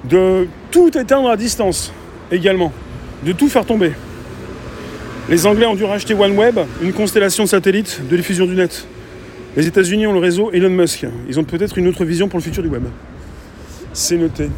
de 0.04 0.46
tout 0.70 0.96
éteindre 0.96 1.28
à 1.28 1.36
distance 1.36 1.92
également, 2.30 2.72
de 3.24 3.32
tout 3.32 3.48
faire 3.48 3.64
tomber. 3.64 3.92
Les 5.28 5.46
Anglais 5.46 5.66
ont 5.66 5.74
dû 5.74 5.84
racheter 5.84 6.14
OneWeb, 6.14 6.60
une 6.82 6.92
constellation 6.92 7.44
de 7.44 7.48
satellites 7.48 8.00
de 8.08 8.16
diffusion 8.16 8.46
du 8.46 8.54
net. 8.54 8.86
Les 9.56 9.66
États-Unis 9.66 10.06
ont 10.06 10.12
le 10.12 10.20
réseau 10.20 10.50
Elon 10.52 10.70
Musk. 10.70 11.06
Ils 11.28 11.38
ont 11.38 11.44
peut-être 11.44 11.78
une 11.78 11.88
autre 11.88 12.04
vision 12.04 12.28
pour 12.28 12.38
le 12.38 12.44
futur 12.44 12.62
du 12.62 12.68
web. 12.68 12.84
C'est 13.92 14.16
noté. 14.16 14.48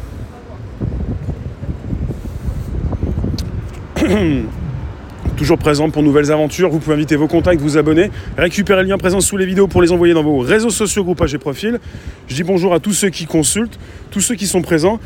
toujours 5.37 5.57
présent 5.57 5.89
pour 5.89 6.03
nouvelles 6.03 6.31
aventures. 6.31 6.69
Vous 6.69 6.79
pouvez 6.79 6.95
inviter 6.95 7.15
vos 7.15 7.27
contacts, 7.27 7.61
vous 7.61 7.77
abonner, 7.77 8.11
récupérer 8.37 8.83
le 8.83 8.89
lien 8.89 8.97
présent 8.97 9.21
sous 9.21 9.37
les 9.37 9.45
vidéos 9.45 9.67
pour 9.67 9.81
les 9.81 9.91
envoyer 9.91 10.13
dans 10.13 10.23
vos 10.23 10.39
réseaux 10.39 10.69
sociaux, 10.69 11.03
groupages 11.03 11.33
et 11.33 11.37
profils. 11.37 11.79
Je 12.27 12.35
dis 12.35 12.43
bonjour 12.43 12.73
à 12.73 12.79
tous 12.79 12.93
ceux 12.93 13.09
qui 13.09 13.25
consultent, 13.25 13.79
tous 14.09 14.21
ceux 14.21 14.35
qui 14.35 14.47
sont 14.47 14.61
présents 14.61 14.99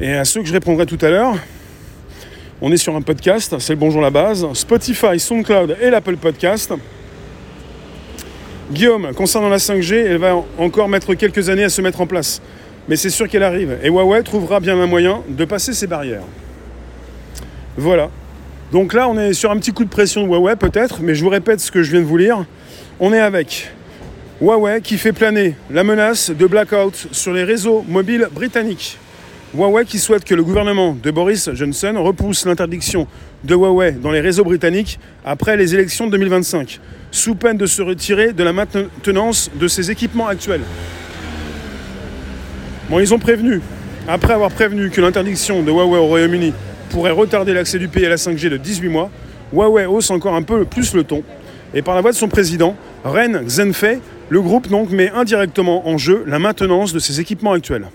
et 0.00 0.12
à 0.12 0.24
ceux 0.24 0.40
que 0.40 0.48
je 0.48 0.52
répondrai 0.52 0.86
tout 0.86 0.98
à 1.00 1.10
l'heure. 1.10 1.34
On 2.60 2.70
est 2.70 2.76
sur 2.76 2.94
un 2.94 3.02
podcast, 3.02 3.56
c'est 3.58 3.72
le 3.72 3.78
bonjour 3.78 4.00
la 4.00 4.10
base. 4.10 4.46
Spotify, 4.54 5.18
SoundCloud 5.18 5.76
et 5.80 5.90
l'Apple 5.90 6.16
Podcast. 6.16 6.72
Guillaume, 8.70 9.12
concernant 9.14 9.48
la 9.48 9.58
5G, 9.58 9.94
elle 9.94 10.18
va 10.18 10.36
encore 10.58 10.88
mettre 10.88 11.14
quelques 11.14 11.48
années 11.48 11.64
à 11.64 11.68
se 11.68 11.82
mettre 11.82 12.00
en 12.00 12.06
place. 12.06 12.40
Mais 12.88 12.96
c'est 12.96 13.10
sûr 13.10 13.28
qu'elle 13.28 13.42
arrive. 13.42 13.78
Et 13.82 13.88
Huawei 13.88 14.22
trouvera 14.22 14.60
bien 14.60 14.78
un 14.78 14.86
moyen 14.86 15.22
de 15.28 15.44
passer 15.44 15.72
ces 15.72 15.86
barrières. 15.86 16.22
Voilà. 17.76 18.10
Donc 18.72 18.94
là, 18.94 19.06
on 19.06 19.18
est 19.18 19.34
sur 19.34 19.50
un 19.50 19.58
petit 19.58 19.70
coup 19.70 19.84
de 19.84 19.90
pression 19.90 20.22
de 20.22 20.28
Huawei 20.28 20.56
peut-être, 20.56 21.02
mais 21.02 21.14
je 21.14 21.22
vous 21.22 21.28
répète 21.28 21.60
ce 21.60 21.70
que 21.70 21.82
je 21.82 21.90
viens 21.90 22.00
de 22.00 22.06
vous 22.06 22.16
lire. 22.16 22.46
On 23.00 23.12
est 23.12 23.20
avec 23.20 23.70
Huawei 24.40 24.80
qui 24.80 24.96
fait 24.96 25.12
planer 25.12 25.54
la 25.70 25.84
menace 25.84 26.30
de 26.30 26.46
blackout 26.46 27.08
sur 27.12 27.34
les 27.34 27.44
réseaux 27.44 27.84
mobiles 27.86 28.28
britanniques. 28.32 28.96
Huawei 29.54 29.84
qui 29.84 29.98
souhaite 29.98 30.24
que 30.24 30.34
le 30.34 30.42
gouvernement 30.42 30.96
de 31.02 31.10
Boris 31.10 31.50
Johnson 31.52 31.92
repousse 31.98 32.46
l'interdiction 32.46 33.06
de 33.44 33.54
Huawei 33.54 33.92
dans 33.92 34.10
les 34.10 34.20
réseaux 34.20 34.44
britanniques 34.44 34.98
après 35.22 35.58
les 35.58 35.74
élections 35.74 36.06
de 36.06 36.12
2025, 36.12 36.80
sous 37.10 37.34
peine 37.34 37.58
de 37.58 37.66
se 37.66 37.82
retirer 37.82 38.32
de 38.32 38.42
la 38.42 38.54
maintenance 38.54 39.50
de 39.54 39.68
ses 39.68 39.90
équipements 39.90 40.28
actuels. 40.28 40.62
Bon, 42.88 43.00
ils 43.00 43.12
ont 43.12 43.18
prévenu, 43.18 43.60
après 44.08 44.32
avoir 44.32 44.50
prévenu 44.50 44.88
que 44.88 45.02
l'interdiction 45.02 45.62
de 45.62 45.70
Huawei 45.70 45.98
au 45.98 46.06
Royaume-Uni 46.06 46.54
pourrait 46.92 47.10
retarder 47.10 47.54
l'accès 47.54 47.78
du 47.78 47.88
pays 47.88 48.04
à 48.04 48.10
la 48.10 48.16
5G 48.16 48.50
de 48.50 48.58
18 48.58 48.88
mois, 48.88 49.10
Huawei 49.50 49.86
hausse 49.86 50.10
encore 50.10 50.34
un 50.34 50.42
peu 50.42 50.66
plus 50.66 50.92
le 50.92 51.04
ton. 51.04 51.22
Et 51.72 51.80
par 51.80 51.94
la 51.94 52.02
voix 52.02 52.12
de 52.12 52.16
son 52.16 52.28
président, 52.28 52.76
Ren 53.02 53.48
Zhenfei, 53.48 53.98
le 54.28 54.42
groupe 54.42 54.68
donc 54.68 54.90
met 54.90 55.10
indirectement 55.10 55.88
en 55.88 55.96
jeu 55.96 56.22
la 56.26 56.38
maintenance 56.38 56.92
de 56.92 56.98
ses 56.98 57.18
équipements 57.18 57.52
actuels. 57.52 57.86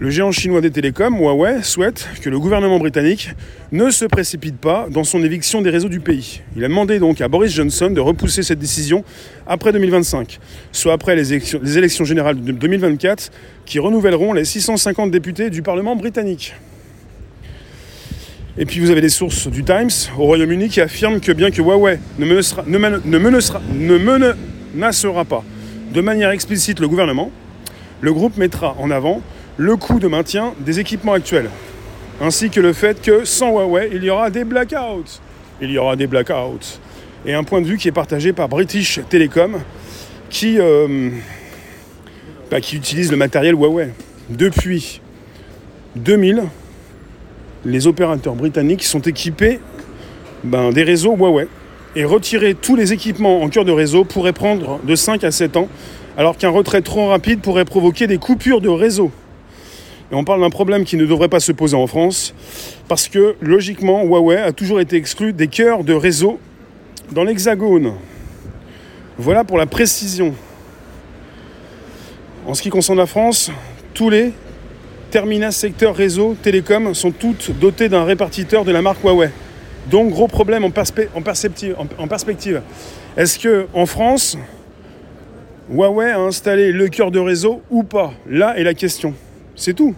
Le 0.00 0.10
géant 0.10 0.32
chinois 0.32 0.60
des 0.60 0.72
télécoms, 0.72 1.16
Huawei, 1.16 1.62
souhaite 1.62 2.08
que 2.20 2.28
le 2.28 2.40
gouvernement 2.40 2.80
britannique 2.80 3.30
ne 3.70 3.88
se 3.90 4.04
précipite 4.04 4.56
pas 4.56 4.88
dans 4.90 5.04
son 5.04 5.22
éviction 5.22 5.62
des 5.62 5.70
réseaux 5.70 5.88
du 5.88 6.00
pays. 6.00 6.42
Il 6.56 6.64
a 6.64 6.68
demandé 6.68 6.98
donc 6.98 7.20
à 7.20 7.28
Boris 7.28 7.52
Johnson 7.52 7.90
de 7.90 8.00
repousser 8.00 8.42
cette 8.42 8.58
décision 8.58 9.04
après 9.46 9.70
2025, 9.72 10.40
soit 10.72 10.92
après 10.92 11.14
les 11.14 11.32
élections 11.78 12.04
générales 12.04 12.42
de 12.42 12.50
2024 12.50 13.30
qui 13.64 13.78
renouvelleront 13.78 14.32
les 14.32 14.44
650 14.44 15.12
députés 15.12 15.50
du 15.50 15.62
Parlement 15.62 15.94
britannique. 15.94 16.52
Et 18.56 18.66
puis 18.66 18.78
vous 18.78 18.90
avez 18.90 19.00
des 19.00 19.08
sources 19.08 19.48
du 19.48 19.64
Times 19.64 19.90
au 20.16 20.24
Royaume-Uni 20.24 20.68
qui 20.68 20.80
affirment 20.80 21.20
que 21.20 21.32
bien 21.32 21.50
que 21.50 21.60
Huawei 21.60 21.98
ne 22.18 22.24
menacera, 22.24 22.62
ne, 22.66 22.78
ne 22.78 25.24
pas 25.24 25.44
de 25.92 26.00
manière 26.00 26.30
explicite 26.30 26.78
le 26.78 26.86
gouvernement, 26.86 27.32
le 28.00 28.12
groupe 28.12 28.36
mettra 28.36 28.76
en 28.78 28.92
avant 28.92 29.22
le 29.56 29.76
coût 29.76 29.98
de 29.98 30.06
maintien 30.06 30.54
des 30.60 30.78
équipements 30.78 31.14
actuels, 31.14 31.50
ainsi 32.20 32.50
que 32.50 32.60
le 32.60 32.72
fait 32.72 33.02
que 33.02 33.24
sans 33.24 33.50
Huawei, 33.50 33.90
il 33.92 34.04
y 34.04 34.10
aura 34.10 34.30
des 34.30 34.44
blackouts. 34.44 35.20
Il 35.60 35.70
y 35.70 35.78
aura 35.78 35.96
des 35.96 36.06
blackouts. 36.06 36.78
Et 37.26 37.34
un 37.34 37.42
point 37.42 37.60
de 37.60 37.66
vue 37.66 37.76
qui 37.76 37.88
est 37.88 37.92
partagé 37.92 38.32
par 38.32 38.48
British 38.48 39.00
Telecom, 39.08 39.58
qui, 40.30 40.58
euh, 40.58 41.10
bah, 42.50 42.60
qui 42.60 42.76
utilise 42.76 43.10
le 43.10 43.16
matériel 43.16 43.54
Huawei. 43.54 43.90
Depuis 44.30 45.00
2000, 45.96 46.44
les 47.64 47.86
opérateurs 47.86 48.34
britanniques 48.34 48.84
sont 48.84 49.00
équipés 49.00 49.60
ben, 50.42 50.70
des 50.70 50.82
réseaux 50.82 51.16
Huawei. 51.16 51.48
Et 51.96 52.04
retirer 52.04 52.54
tous 52.54 52.74
les 52.74 52.92
équipements 52.92 53.42
en 53.42 53.48
cœur 53.48 53.64
de 53.64 53.70
réseau 53.70 54.04
pourrait 54.04 54.32
prendre 54.32 54.80
de 54.82 54.96
5 54.96 55.22
à 55.22 55.30
7 55.30 55.56
ans, 55.56 55.68
alors 56.16 56.36
qu'un 56.36 56.48
retrait 56.48 56.82
trop 56.82 57.08
rapide 57.08 57.40
pourrait 57.40 57.64
provoquer 57.64 58.08
des 58.08 58.18
coupures 58.18 58.60
de 58.60 58.68
réseau. 58.68 59.12
Et 60.10 60.16
on 60.16 60.24
parle 60.24 60.40
d'un 60.40 60.50
problème 60.50 60.84
qui 60.84 60.96
ne 60.96 61.06
devrait 61.06 61.28
pas 61.28 61.38
se 61.38 61.52
poser 61.52 61.76
en 61.76 61.86
France, 61.86 62.34
parce 62.88 63.06
que 63.06 63.36
logiquement, 63.40 64.02
Huawei 64.02 64.38
a 64.38 64.50
toujours 64.50 64.80
été 64.80 64.96
exclu 64.96 65.32
des 65.32 65.46
cœurs 65.46 65.84
de 65.84 65.94
réseau 65.94 66.40
dans 67.12 67.22
l'Hexagone. 67.22 67.94
Voilà 69.16 69.44
pour 69.44 69.56
la 69.56 69.66
précision. 69.66 70.34
En 72.44 72.54
ce 72.54 72.62
qui 72.62 72.70
concerne 72.70 72.98
la 72.98 73.06
France, 73.06 73.52
tous 73.94 74.10
les 74.10 74.32
terminal 75.14 75.52
secteur 75.52 75.94
réseau 75.94 76.34
télécom 76.42 76.92
sont 76.92 77.12
toutes 77.12 77.56
dotées 77.60 77.88
d'un 77.88 78.02
répartiteur 78.02 78.64
de 78.64 78.72
la 78.72 78.82
marque 78.82 79.00
Huawei. 79.04 79.30
Donc 79.88 80.10
gros 80.10 80.26
problème 80.26 80.64
en, 80.64 80.70
en, 80.70 82.02
en 82.02 82.08
perspective. 82.08 82.62
Est-ce 83.16 83.38
que 83.38 83.68
en 83.74 83.86
France, 83.86 84.36
Huawei 85.70 86.10
a 86.10 86.18
installé 86.18 86.72
le 86.72 86.88
cœur 86.88 87.12
de 87.12 87.20
réseau 87.20 87.62
ou 87.70 87.84
pas? 87.84 88.12
Là 88.28 88.58
est 88.58 88.64
la 88.64 88.74
question. 88.74 89.14
C'est 89.54 89.74
tout. 89.74 89.94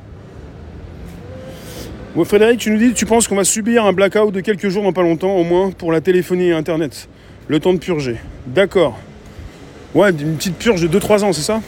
Frédéric, 2.24 2.60
tu 2.60 2.70
nous 2.70 2.78
dis, 2.78 2.92
tu 2.92 3.06
penses 3.06 3.26
qu'on 3.26 3.36
va 3.36 3.44
subir 3.44 3.86
un 3.86 3.94
blackout 3.94 4.34
de 4.34 4.40
quelques 4.40 4.68
jours 4.68 4.82
dans 4.82 4.92
pas 4.92 5.00
longtemps, 5.00 5.34
au 5.34 5.44
moins 5.44 5.70
pour 5.70 5.92
la 5.92 6.02
téléphonie 6.02 6.48
et 6.48 6.52
Internet? 6.52 7.08
Le 7.48 7.58
temps 7.58 7.72
de 7.72 7.78
purger. 7.78 8.16
D'accord. 8.46 8.98
Ouais, 9.94 10.10
une 10.10 10.36
petite 10.36 10.58
purge 10.58 10.86
de 10.86 10.98
2-3 10.98 11.24
ans, 11.24 11.32
c'est 11.32 11.40
ça? 11.40 11.62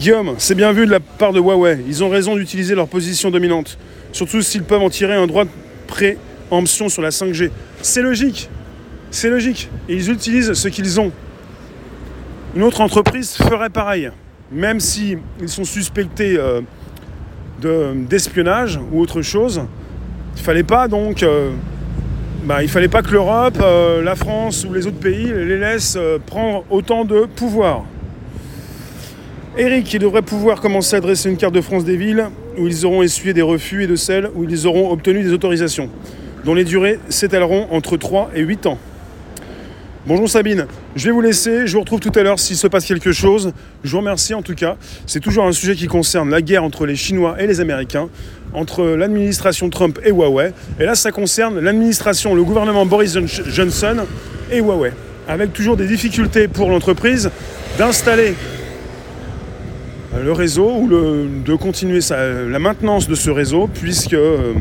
Guillaume, 0.00 0.34
c'est 0.38 0.56
bien 0.56 0.72
vu 0.72 0.86
de 0.86 0.90
la 0.90 1.00
part 1.00 1.32
de 1.32 1.40
Huawei. 1.40 1.78
Ils 1.86 2.02
ont 2.02 2.08
raison 2.08 2.34
d'utiliser 2.34 2.74
leur 2.74 2.88
position 2.88 3.30
dominante. 3.30 3.78
Surtout 4.12 4.42
s'ils 4.42 4.64
peuvent 4.64 4.82
en 4.82 4.90
tirer 4.90 5.14
un 5.14 5.26
droit 5.26 5.44
de 5.44 5.50
préemption 5.86 6.88
sur 6.88 7.00
la 7.00 7.10
5G. 7.10 7.50
C'est 7.80 8.02
logique. 8.02 8.48
C'est 9.10 9.30
logique. 9.30 9.70
Et 9.88 9.94
ils 9.94 10.10
utilisent 10.10 10.52
ce 10.54 10.68
qu'ils 10.68 11.00
ont. 11.00 11.12
Une 12.56 12.64
autre 12.64 12.80
entreprise 12.80 13.34
ferait 13.34 13.70
pareil. 13.70 14.10
Même 14.50 14.80
s'ils 14.80 15.18
sont 15.46 15.64
suspectés 15.64 16.36
euh, 16.38 16.60
d'espionnage 17.94 18.80
ou 18.92 19.00
autre 19.00 19.22
chose, 19.22 19.62
il 20.36 20.42
fallait. 20.42 20.64
Euh, 21.22 21.50
bah, 22.44 22.66
fallait 22.66 22.88
pas 22.88 23.02
que 23.02 23.10
l'Europe, 23.10 23.58
euh, 23.62 24.02
la 24.02 24.16
France 24.16 24.66
ou 24.68 24.74
les 24.74 24.86
autres 24.86 24.98
pays 24.98 25.26
les 25.26 25.58
laissent 25.58 25.98
prendre 26.26 26.64
autant 26.68 27.04
de 27.04 27.26
pouvoir. 27.26 27.84
Eric, 29.56 29.94
il 29.94 30.00
devrait 30.00 30.22
pouvoir 30.22 30.60
commencer 30.60 30.96
à 30.96 31.00
dresser 31.00 31.30
une 31.30 31.36
carte 31.36 31.54
de 31.54 31.60
France 31.60 31.84
des 31.84 31.96
villes 31.96 32.26
où 32.58 32.66
ils 32.66 32.84
auront 32.84 33.02
essuyé 33.02 33.32
des 33.32 33.42
refus 33.42 33.84
et 33.84 33.86
de 33.86 33.94
celles 33.94 34.28
où 34.34 34.42
ils 34.42 34.66
auront 34.66 34.90
obtenu 34.90 35.22
des 35.22 35.32
autorisations, 35.32 35.88
dont 36.44 36.54
les 36.54 36.64
durées 36.64 36.98
s'étaleront 37.08 37.68
entre 37.70 37.96
3 37.96 38.32
et 38.34 38.40
8 38.40 38.66
ans. 38.66 38.78
Bonjour 40.08 40.28
Sabine, 40.28 40.66
je 40.96 41.04
vais 41.04 41.12
vous 41.12 41.20
laisser, 41.20 41.68
je 41.68 41.72
vous 41.74 41.80
retrouve 41.80 42.00
tout 42.00 42.10
à 42.16 42.24
l'heure 42.24 42.40
s'il 42.40 42.56
se 42.56 42.66
passe 42.66 42.84
quelque 42.84 43.12
chose. 43.12 43.52
Je 43.84 43.92
vous 43.92 43.98
remercie 43.98 44.34
en 44.34 44.42
tout 44.42 44.56
cas. 44.56 44.76
C'est 45.06 45.20
toujours 45.20 45.44
un 45.44 45.52
sujet 45.52 45.76
qui 45.76 45.86
concerne 45.86 46.30
la 46.30 46.42
guerre 46.42 46.64
entre 46.64 46.84
les 46.84 46.96
Chinois 46.96 47.36
et 47.38 47.46
les 47.46 47.60
Américains, 47.60 48.08
entre 48.54 48.84
l'administration 48.84 49.70
Trump 49.70 50.00
et 50.04 50.10
Huawei. 50.10 50.52
Et 50.80 50.84
là, 50.84 50.96
ça 50.96 51.12
concerne 51.12 51.60
l'administration, 51.60 52.34
le 52.34 52.42
gouvernement 52.42 52.86
Boris 52.86 53.16
Johnson 53.52 53.98
et 54.50 54.58
Huawei, 54.58 54.92
avec 55.28 55.52
toujours 55.52 55.76
des 55.76 55.86
difficultés 55.86 56.48
pour 56.48 56.70
l'entreprise 56.70 57.30
d'installer 57.78 58.34
le 60.22 60.32
réseau 60.32 60.70
ou 60.70 60.88
de 60.88 61.54
continuer 61.54 62.00
la 62.10 62.58
maintenance 62.58 63.08
de 63.08 63.14
ce 63.14 63.30
réseau 63.30 63.68
puisque 63.72 64.14
euh, 64.14 64.52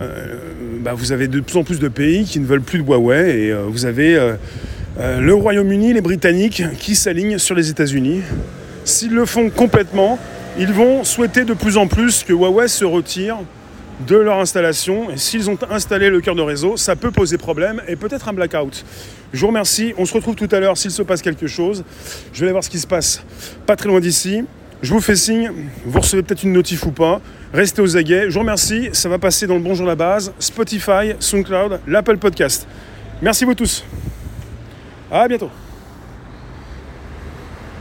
euh, 0.00 0.36
bah, 0.80 0.92
vous 0.94 1.12
avez 1.12 1.28
de 1.28 1.40
plus 1.40 1.56
en 1.56 1.64
plus 1.64 1.80
de 1.80 1.88
pays 1.88 2.24
qui 2.24 2.38
ne 2.38 2.46
veulent 2.46 2.62
plus 2.62 2.78
de 2.78 2.84
Huawei 2.84 3.46
et 3.46 3.52
euh, 3.52 3.64
vous 3.68 3.86
avez 3.86 4.18
le 4.98 5.34
Royaume-Uni, 5.34 5.92
les 5.92 6.00
Britanniques 6.00 6.62
qui 6.78 6.94
s'alignent 6.94 7.38
sur 7.38 7.54
les 7.54 7.70
États-Unis. 7.70 8.22
S'ils 8.84 9.12
le 9.12 9.26
font 9.26 9.50
complètement, 9.50 10.18
ils 10.58 10.72
vont 10.72 11.04
souhaiter 11.04 11.44
de 11.44 11.54
plus 11.54 11.76
en 11.76 11.86
plus 11.86 12.24
que 12.24 12.32
Huawei 12.32 12.68
se 12.68 12.84
retire 12.84 13.36
de 14.00 14.16
leur 14.16 14.38
installation. 14.38 15.10
Et 15.10 15.16
s'ils 15.16 15.50
ont 15.50 15.58
installé 15.70 16.10
le 16.10 16.20
cœur 16.20 16.34
de 16.34 16.42
réseau, 16.42 16.76
ça 16.76 16.96
peut 16.96 17.10
poser 17.10 17.38
problème 17.38 17.82
et 17.88 17.96
peut-être 17.96 18.28
un 18.28 18.32
blackout. 18.32 18.84
Je 19.32 19.40
vous 19.40 19.48
remercie. 19.48 19.94
On 19.98 20.04
se 20.04 20.14
retrouve 20.14 20.34
tout 20.34 20.48
à 20.50 20.60
l'heure 20.60 20.76
s'il 20.76 20.90
se 20.90 21.02
passe 21.02 21.22
quelque 21.22 21.46
chose. 21.46 21.84
Je 22.32 22.40
vais 22.40 22.46
aller 22.46 22.52
voir 22.52 22.64
ce 22.64 22.70
qui 22.70 22.78
se 22.78 22.86
passe 22.86 23.22
pas 23.66 23.76
très 23.76 23.88
loin 23.88 24.00
d'ici. 24.00 24.44
Je 24.82 24.92
vous 24.92 25.00
fais 25.00 25.16
signe. 25.16 25.50
Vous 25.84 26.00
recevez 26.00 26.22
peut-être 26.22 26.42
une 26.42 26.52
notif 26.52 26.84
ou 26.86 26.90
pas. 26.90 27.20
Restez 27.52 27.80
aux 27.82 27.96
aguets. 27.96 28.26
Je 28.28 28.34
vous 28.34 28.40
remercie. 28.40 28.90
Ça 28.92 29.08
va 29.08 29.18
passer 29.18 29.46
dans 29.46 29.54
le 29.54 29.60
Bonjour 29.60 29.86
la 29.86 29.96
base, 29.96 30.32
Spotify, 30.38 31.14
SoundCloud, 31.18 31.80
l'Apple 31.86 32.18
Podcast. 32.18 32.66
Merci 33.22 33.44
vous 33.44 33.54
tous. 33.54 33.84
À 35.10 35.26
bientôt. 35.26 35.50